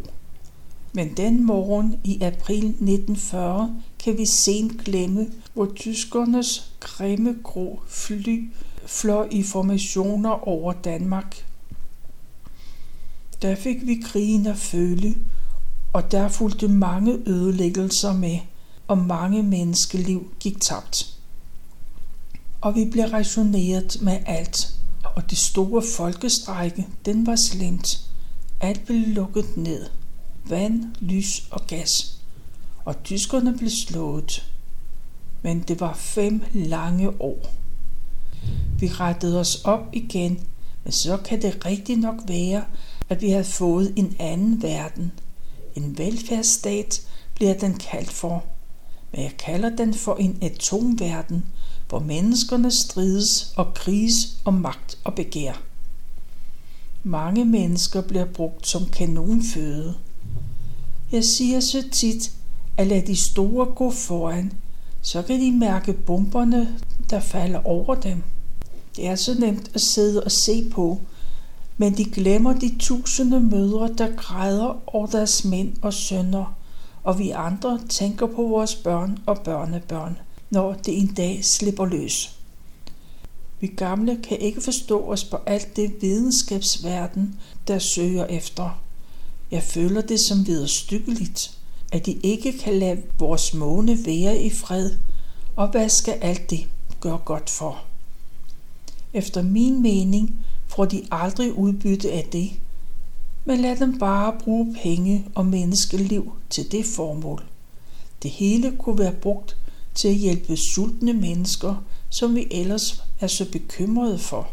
Men 0.93 1.17
den 1.17 1.45
morgen 1.45 1.99
i 2.03 2.21
april 2.21 2.65
1940 2.65 3.75
kan 3.99 4.17
vi 4.17 4.25
sent 4.25 4.83
glemme, 4.83 5.27
hvor 5.53 5.71
tyskernes 5.75 6.73
grimme 6.79 7.35
grå 7.43 7.79
fly 7.87 8.49
fløj 8.85 9.27
i 9.31 9.43
formationer 9.43 10.47
over 10.47 10.73
Danmark. 10.73 11.45
Der 13.41 13.55
fik 13.55 13.87
vi 13.87 14.01
krigen 14.03 14.47
at 14.47 14.57
føle, 14.57 15.15
og 15.93 16.11
der 16.11 16.27
fulgte 16.27 16.67
mange 16.67 17.17
ødelæggelser 17.25 18.13
med, 18.13 18.39
og 18.87 18.97
mange 18.97 19.43
menneskeliv 19.43 20.31
gik 20.39 20.61
tabt 20.61 21.20
og 22.61 22.75
vi 22.75 22.85
blev 22.91 23.05
rationeret 23.05 23.97
med 24.01 24.17
alt. 24.25 24.73
Og 25.15 25.29
det 25.29 25.37
store 25.37 25.83
folkestrække, 25.95 26.87
den 27.05 27.27
var 27.27 27.35
slemt. 27.35 27.99
Alt 28.59 28.85
blev 28.85 29.07
lukket 29.07 29.57
ned. 29.57 29.85
Vand, 30.45 30.83
lys 30.99 31.47
og 31.51 31.67
gas. 31.67 32.17
Og 32.85 33.03
tyskerne 33.03 33.57
blev 33.57 33.69
slået. 33.69 34.51
Men 35.41 35.59
det 35.59 35.79
var 35.79 35.93
fem 35.93 36.43
lange 36.53 37.21
år. 37.21 37.49
Vi 38.79 38.87
rettede 38.87 39.39
os 39.39 39.55
op 39.63 39.89
igen, 39.93 40.47
men 40.83 40.91
så 40.91 41.17
kan 41.17 41.41
det 41.41 41.65
rigtig 41.65 41.97
nok 41.97 42.15
være, 42.27 42.65
at 43.09 43.21
vi 43.21 43.29
havde 43.29 43.43
fået 43.43 43.93
en 43.95 44.15
anden 44.19 44.61
verden. 44.61 45.11
En 45.75 45.97
velfærdsstat 45.97 47.01
bliver 47.35 47.53
den 47.53 47.73
kaldt 47.73 48.11
for. 48.11 48.43
Men 49.11 49.21
jeg 49.21 49.33
kalder 49.37 49.75
den 49.75 49.93
for 49.93 50.15
en 50.15 50.37
atomverden, 50.41 51.45
hvor 51.91 51.99
menneskerne 51.99 52.71
strides 52.71 53.53
og 53.55 53.73
kriges 53.73 54.37
om 54.45 54.53
magt 54.53 54.97
og 55.03 55.15
begær. 55.15 55.53
Mange 57.03 57.45
mennesker 57.45 58.01
bliver 58.01 58.25
brugt 58.25 58.67
som 58.67 58.85
kanonføde. 58.85 59.93
Jeg 61.11 61.23
siger 61.25 61.59
så 61.59 61.83
tit, 61.91 62.31
at 62.77 62.87
lad 62.87 63.01
de 63.01 63.15
store 63.15 63.65
gå 63.65 63.91
foran, 63.91 64.53
så 65.01 65.21
kan 65.21 65.39
de 65.39 65.51
mærke 65.51 65.93
bomberne, 65.93 66.79
der 67.09 67.19
falder 67.19 67.67
over 67.67 67.95
dem. 67.95 68.23
Det 68.95 69.07
er 69.07 69.15
så 69.15 69.39
nemt 69.39 69.71
at 69.73 69.81
sidde 69.81 70.23
og 70.23 70.31
se 70.31 70.69
på, 70.69 70.99
men 71.77 71.97
de 71.97 72.05
glemmer 72.05 72.53
de 72.53 72.75
tusinde 72.79 73.39
mødre, 73.39 73.93
der 73.97 74.15
græder 74.15 74.95
over 74.95 75.07
deres 75.07 75.45
mænd 75.45 75.73
og 75.81 75.93
sønner, 75.93 76.55
og 77.03 77.19
vi 77.19 77.29
andre 77.29 77.79
tænker 77.89 78.25
på 78.25 78.47
vores 78.47 78.75
børn 78.75 79.17
og 79.25 79.37
børnebørn 79.37 80.17
når 80.51 80.73
det 80.73 80.97
en 80.97 81.07
dag 81.07 81.45
slipper 81.45 81.85
løs. 81.85 82.37
Vi 83.59 83.67
gamle 83.67 84.19
kan 84.23 84.39
ikke 84.39 84.61
forstå 84.61 85.03
os 85.03 85.23
på 85.23 85.37
alt 85.45 85.75
det 85.75 85.95
videnskabsverden, 86.01 87.39
der 87.67 87.79
søger 87.79 88.25
efter. 88.25 88.81
Jeg 89.51 89.63
føler 89.63 90.01
det 90.01 90.19
som 90.19 90.47
viderstykkeligt, 90.47 91.57
at 91.91 92.05
de 92.05 92.11
ikke 92.11 92.57
kan 92.57 92.79
lade 92.79 93.01
vores 93.19 93.53
måne 93.53 94.05
være 94.05 94.41
i 94.41 94.49
fred, 94.49 94.91
og 95.55 95.67
hvad 95.67 95.89
skal 95.89 96.13
alt 96.13 96.49
det 96.49 96.67
gøre 96.99 97.19
godt 97.25 97.49
for? 97.49 97.83
Efter 99.13 99.41
min 99.41 99.81
mening 99.81 100.35
får 100.67 100.85
de 100.85 101.03
aldrig 101.11 101.53
udbytte 101.53 102.11
af 102.11 102.27
det, 102.31 102.51
men 103.45 103.59
lad 103.59 103.75
dem 103.75 103.99
bare 103.99 104.33
bruge 104.43 104.75
penge 104.83 105.25
og 105.35 105.45
menneskeliv 105.45 106.31
til 106.49 106.71
det 106.71 106.85
formål. 106.85 107.43
Det 108.23 108.31
hele 108.31 108.77
kunne 108.77 108.99
være 108.99 109.13
brugt 109.13 109.57
til 109.95 110.07
at 110.07 110.15
hjælpe 110.15 110.57
sultne 110.57 111.13
mennesker, 111.13 111.83
som 112.09 112.35
vi 112.35 112.47
ellers 112.51 113.03
er 113.19 113.27
så 113.27 113.51
bekymrede 113.51 114.19
for. 114.19 114.49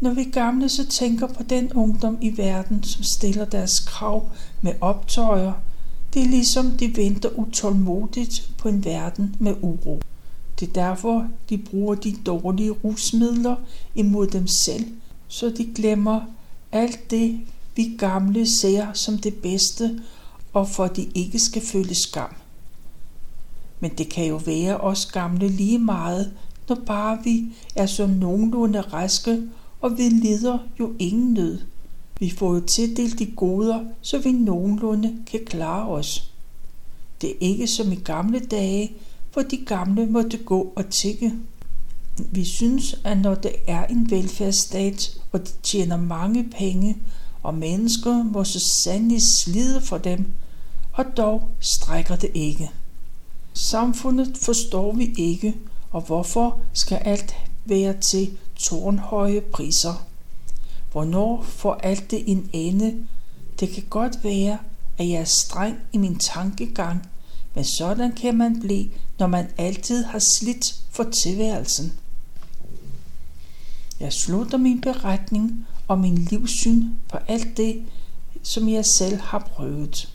Når 0.00 0.14
vi 0.14 0.24
gamle 0.24 0.68
så 0.68 0.86
tænker 0.86 1.26
på 1.26 1.42
den 1.42 1.72
ungdom 1.72 2.18
i 2.20 2.36
verden, 2.36 2.82
som 2.82 3.02
stiller 3.02 3.44
deres 3.44 3.80
krav 3.80 4.30
med 4.62 4.72
optøjer, 4.80 5.52
det 6.14 6.22
er 6.22 6.26
ligesom 6.26 6.70
de 6.70 6.96
venter 6.96 7.28
utålmodigt 7.38 8.50
på 8.58 8.68
en 8.68 8.84
verden 8.84 9.36
med 9.38 9.54
uro. 9.62 10.00
Det 10.60 10.68
er 10.68 10.72
derfor, 10.72 11.28
de 11.48 11.58
bruger 11.58 11.94
de 11.94 12.16
dårlige 12.26 12.70
rusmidler 12.70 13.56
imod 13.94 14.26
dem 14.26 14.46
selv, 14.46 14.86
så 15.28 15.48
de 15.50 15.64
glemmer 15.74 16.20
alt 16.72 17.10
det, 17.10 17.40
vi 17.76 17.96
gamle 17.98 18.46
ser 18.46 18.92
som 18.92 19.18
det 19.18 19.34
bedste, 19.34 20.00
og 20.52 20.68
for 20.68 20.86
de 20.86 21.08
ikke 21.14 21.38
skal 21.38 21.62
føle 21.62 21.94
skam. 21.94 22.34
Men 23.82 23.90
det 23.98 24.08
kan 24.08 24.26
jo 24.26 24.36
være 24.36 24.76
os 24.76 25.06
gamle 25.06 25.48
lige 25.48 25.78
meget, 25.78 26.32
når 26.68 26.78
bare 26.86 27.18
vi 27.24 27.44
er 27.76 27.86
så 27.86 28.06
nogenlunde 28.06 28.80
raske, 28.80 29.42
og 29.80 29.98
vi 29.98 30.02
lider 30.02 30.58
jo 30.80 30.92
ingen 30.98 31.34
nød. 31.34 31.58
Vi 32.20 32.30
får 32.30 32.54
jo 32.54 32.60
tildelt 32.60 33.18
de 33.18 33.26
goder, 33.26 33.80
så 34.02 34.18
vi 34.18 34.32
nogenlunde 34.32 35.16
kan 35.30 35.40
klare 35.46 35.88
os. 35.88 36.32
Det 37.20 37.30
er 37.30 37.34
ikke 37.40 37.66
som 37.66 37.92
i 37.92 37.94
gamle 37.94 38.40
dage, 38.40 38.92
hvor 39.32 39.42
de 39.42 39.56
gamle 39.56 40.06
måtte 40.06 40.36
gå 40.36 40.72
og 40.76 40.90
tikke. 40.90 41.32
Vi 42.30 42.44
synes, 42.44 43.00
at 43.04 43.18
når 43.18 43.34
det 43.34 43.52
er 43.66 43.86
en 43.86 44.10
velfærdsstat, 44.10 45.18
og 45.32 45.40
de 45.40 45.52
tjener 45.62 45.96
mange 45.96 46.44
penge, 46.58 46.96
og 47.42 47.54
mennesker 47.54 48.22
må 48.22 48.44
så 48.44 48.72
sandelig 48.84 49.20
slide 49.38 49.80
for 49.80 49.98
dem, 49.98 50.24
og 50.92 51.04
dog 51.16 51.48
strækker 51.60 52.16
det 52.16 52.30
ikke. 52.34 52.70
Samfundet 53.54 54.38
forstår 54.38 54.92
vi 54.92 55.14
ikke, 55.18 55.54
og 55.90 56.00
hvorfor 56.00 56.60
skal 56.72 56.98
alt 57.04 57.34
være 57.64 58.00
til 58.00 58.38
tårnhøje 58.56 59.40
priser? 59.40 60.06
Hvornår 60.92 61.42
får 61.42 61.74
alt 61.74 62.10
det 62.10 62.22
en 62.26 62.50
ende? 62.52 63.06
Det 63.60 63.68
kan 63.68 63.82
godt 63.90 64.24
være, 64.24 64.58
at 64.98 65.08
jeg 65.08 65.20
er 65.20 65.24
streng 65.24 65.78
i 65.92 65.98
min 65.98 66.18
tankegang, 66.18 67.08
men 67.54 67.64
sådan 67.64 68.12
kan 68.12 68.36
man 68.36 68.60
blive, 68.60 68.90
når 69.18 69.26
man 69.26 69.48
altid 69.58 70.04
har 70.04 70.18
slidt 70.18 70.74
for 70.90 71.04
tilværelsen. 71.04 71.92
Jeg 74.00 74.12
slutter 74.12 74.58
min 74.58 74.80
beretning 74.80 75.66
om 75.88 75.98
min 75.98 76.14
livssyn 76.14 76.88
på 77.08 77.18
alt 77.28 77.56
det, 77.56 77.84
som 78.42 78.68
jeg 78.68 78.84
selv 78.86 79.20
har 79.20 79.38
prøvet. 79.38 80.08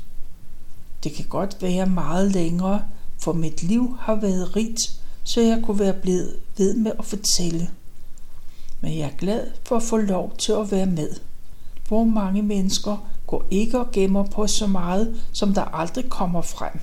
Det 1.04 1.13
kan 1.13 1.26
godt 1.26 1.62
være 1.62 1.86
meget 1.86 2.32
længere, 2.32 2.84
for 3.19 3.34
mit 3.34 3.63
liv 3.63 3.97
har 3.99 4.15
været 4.15 4.56
rigt, 4.56 4.91
så 5.23 5.41
jeg 5.41 5.62
kunne 5.63 5.80
være 5.80 5.93
blevet 5.93 6.36
ved 6.58 6.73
med 6.75 6.91
at 6.99 7.06
fortælle. 7.06 7.69
Men 8.82 8.97
jeg 8.97 9.06
er 9.06 9.17
glad 9.17 9.47
for 9.65 9.75
at 9.75 9.84
få 9.84 9.97
lov 9.97 10.36
til 10.38 10.51
at 10.51 10.71
være 10.71 10.86
med. 10.86 11.10
Hvor 11.88 12.03
mange 12.03 12.41
mennesker 12.41 13.08
går 13.27 13.45
ikke 13.51 13.80
og 13.80 13.91
gemmer 13.91 14.23
på 14.23 14.47
så 14.47 14.67
meget, 14.67 15.21
som 15.34 15.53
der 15.53 15.62
aldrig 15.62 16.10
kommer 16.10 16.41
frem. 16.41 16.80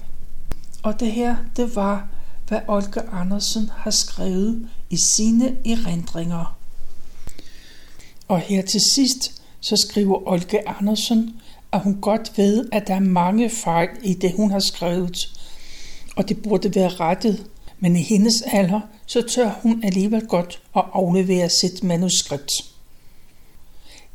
Og 0.83 1.01
det 1.01 1.13
her, 1.13 1.37
det 1.57 1.77
var, 1.77 2.09
hvad 2.49 2.61
Olga 2.69 3.01
Andersen 3.13 3.71
har 3.77 3.91
skrevet 3.91 4.69
i 4.91 4.97
sine 4.97 5.57
erindringer. 5.67 6.57
Og 8.29 8.41
her 8.41 8.63
til 8.63 8.81
sidst, 8.95 9.43
så 9.61 9.77
skriver 9.77 10.29
Olga 10.29 10.59
Andersen, 10.67 11.41
at 11.73 11.81
hun 11.81 12.01
godt 12.01 12.39
ved, 12.39 12.69
at 12.73 12.87
der 12.87 12.95
er 12.95 13.01
mange 13.01 13.51
fejl 13.51 13.89
i 14.03 14.15
det, 14.15 14.33
hun 14.37 14.51
har 14.51 14.59
skrevet, 14.59 15.29
og 16.17 16.29
det 16.29 16.43
burde 16.43 16.75
være 16.75 16.89
rettet, 16.89 17.47
men 17.79 17.97
i 17.97 18.03
hendes 18.03 18.43
alder, 18.43 18.81
så 19.07 19.23
tør 19.23 19.51
hun 19.63 19.85
alligevel 19.85 20.27
godt 20.27 20.63
at 20.77 20.83
aflevere 20.93 21.49
sit 21.49 21.85
manuskript. 21.85 22.51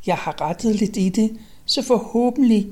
Jeg 0.06 0.16
har 0.16 0.40
rettet 0.40 0.74
lidt 0.74 0.96
i 0.96 1.08
det, 1.08 1.38
så 1.66 1.82
forhåbentlig 1.82 2.66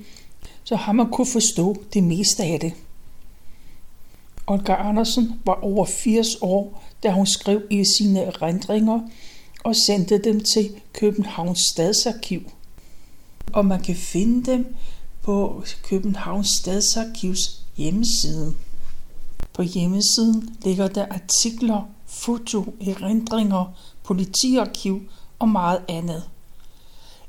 så 0.64 0.77
har 0.77 0.93
man 0.93 1.11
kunne 1.11 1.27
forstå 1.27 1.77
det 1.95 2.05
meste 2.05 2.43
af 2.43 2.61
det. 2.61 2.73
Olga 4.47 4.75
Andersen 4.75 5.41
var 5.45 5.64
over 5.64 5.85
80 5.85 6.37
år, 6.41 6.85
da 7.03 7.11
hun 7.11 7.27
skrev 7.27 7.62
i 7.71 7.85
sine 7.99 8.21
erindringer 8.21 9.01
og 9.64 9.77
sendte 9.77 10.19
dem 10.19 10.41
til 10.45 10.71
Københavns 10.93 11.61
Stadsarkiv. 11.73 12.41
Og 13.53 13.67
man 13.67 13.83
kan 13.83 13.97
finde 13.97 14.53
dem 14.53 14.75
på 15.23 15.62
Københavns 15.83 16.49
Stadsarkivs 16.49 17.61
hjemmeside. 17.77 18.55
På 19.59 19.62
hjemmesiden 19.62 20.57
ligger 20.64 20.88
der 20.88 21.07
artikler, 21.11 21.83
foto, 22.07 22.75
erindringer, 22.81 23.64
politiarkiv 24.05 25.03
og 25.38 25.49
meget 25.49 25.81
andet. 25.88 26.23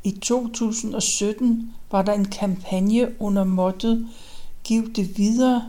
I 0.03 0.11
2017 0.11 1.73
var 1.91 2.01
der 2.01 2.13
en 2.13 2.25
kampagne 2.25 3.21
under 3.21 3.43
mottet 3.43 4.07
Giv 4.63 4.93
det 4.93 5.17
videre, 5.17 5.63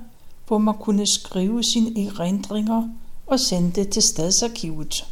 hvor 0.46 0.58
man 0.58 0.74
kunne 0.80 1.06
skrive 1.06 1.64
sine 1.64 2.06
erindringer 2.06 2.88
og 3.26 3.40
sende 3.40 3.70
det 3.70 3.88
til 3.88 4.02
stadsarkivet. 4.02 5.06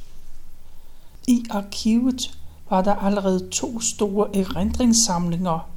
I 1.28 1.44
arkivet 1.50 2.38
var 2.70 2.82
der 2.82 2.94
allerede 2.94 3.48
to 3.50 3.80
store 3.80 4.36
erindringssamlinger. 4.36 5.68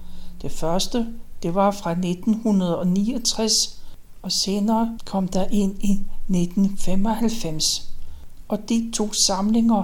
Det 0.42 0.52
første, 0.52 1.08
det 1.44 1.56
var 1.56 1.72
fra 1.72 1.92
1969, 1.92 3.81
og 4.22 4.32
senere 4.32 4.98
kom 5.06 5.28
der 5.28 5.48
ind 5.52 5.84
i 5.84 5.92
1995. 6.30 7.90
Og 8.48 8.70
de 8.70 8.92
to 8.94 9.14
samlinger, 9.14 9.84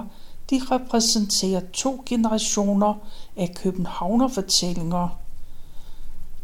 de 0.50 0.60
repræsenterer 0.70 1.60
to 1.72 2.02
generationer 2.06 2.94
af 3.36 3.54
københavnerfortællinger. 3.54 5.08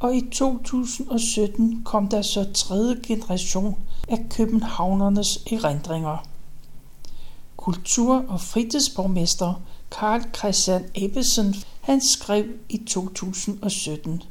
Og 0.00 0.16
i 0.16 0.30
2017 0.33 1.83
kom 1.85 2.09
der 2.09 2.22
så 2.22 2.52
tredje 2.52 3.00
generation 3.02 3.76
af 4.09 4.26
københavnernes 4.30 5.44
erindringer. 5.52 6.26
Kultur- 7.57 8.24
og 8.28 8.40
fritidsborgmester 8.40 9.62
Karl 9.90 10.22
Christian 10.37 10.85
Ebbesen, 10.94 11.54
han 11.80 12.00
skrev 12.00 12.44
i 12.68 12.78
2017. 12.87 14.22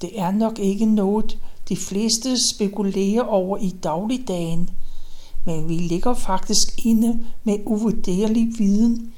Det 0.00 0.20
er 0.20 0.30
nok 0.30 0.58
ikke 0.58 0.86
noget, 0.86 1.38
de 1.72 1.76
fleste 1.76 2.48
spekulerer 2.54 3.22
over 3.22 3.56
i 3.56 3.70
dagligdagen, 3.82 4.70
men 5.46 5.68
vi 5.68 5.74
ligger 5.74 6.14
faktisk 6.14 6.86
inde 6.86 7.26
med 7.44 7.58
uvurderlig 7.66 8.58
viden. 8.58 9.12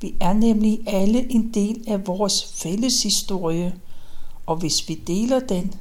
Vi 0.00 0.14
er 0.20 0.32
nemlig 0.32 0.80
alle 0.86 1.32
en 1.32 1.50
del 1.54 1.84
af 1.86 2.06
vores 2.06 2.44
fælles 2.54 3.02
historie, 3.02 3.74
og 4.46 4.56
hvis 4.56 4.88
vi 4.88 4.94
deler 4.94 5.40
den, 5.40 5.74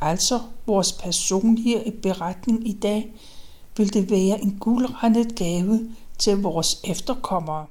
altså 0.00 0.40
vores 0.66 0.92
personlige 0.92 1.92
beretning 2.02 2.68
i 2.68 2.72
dag, 2.72 3.12
vil 3.76 3.94
det 3.94 4.10
være 4.10 4.42
en 4.42 4.56
guldrendet 4.60 5.36
gave 5.36 5.80
til 6.18 6.36
vores 6.42 6.80
efterkommere. 6.84 7.66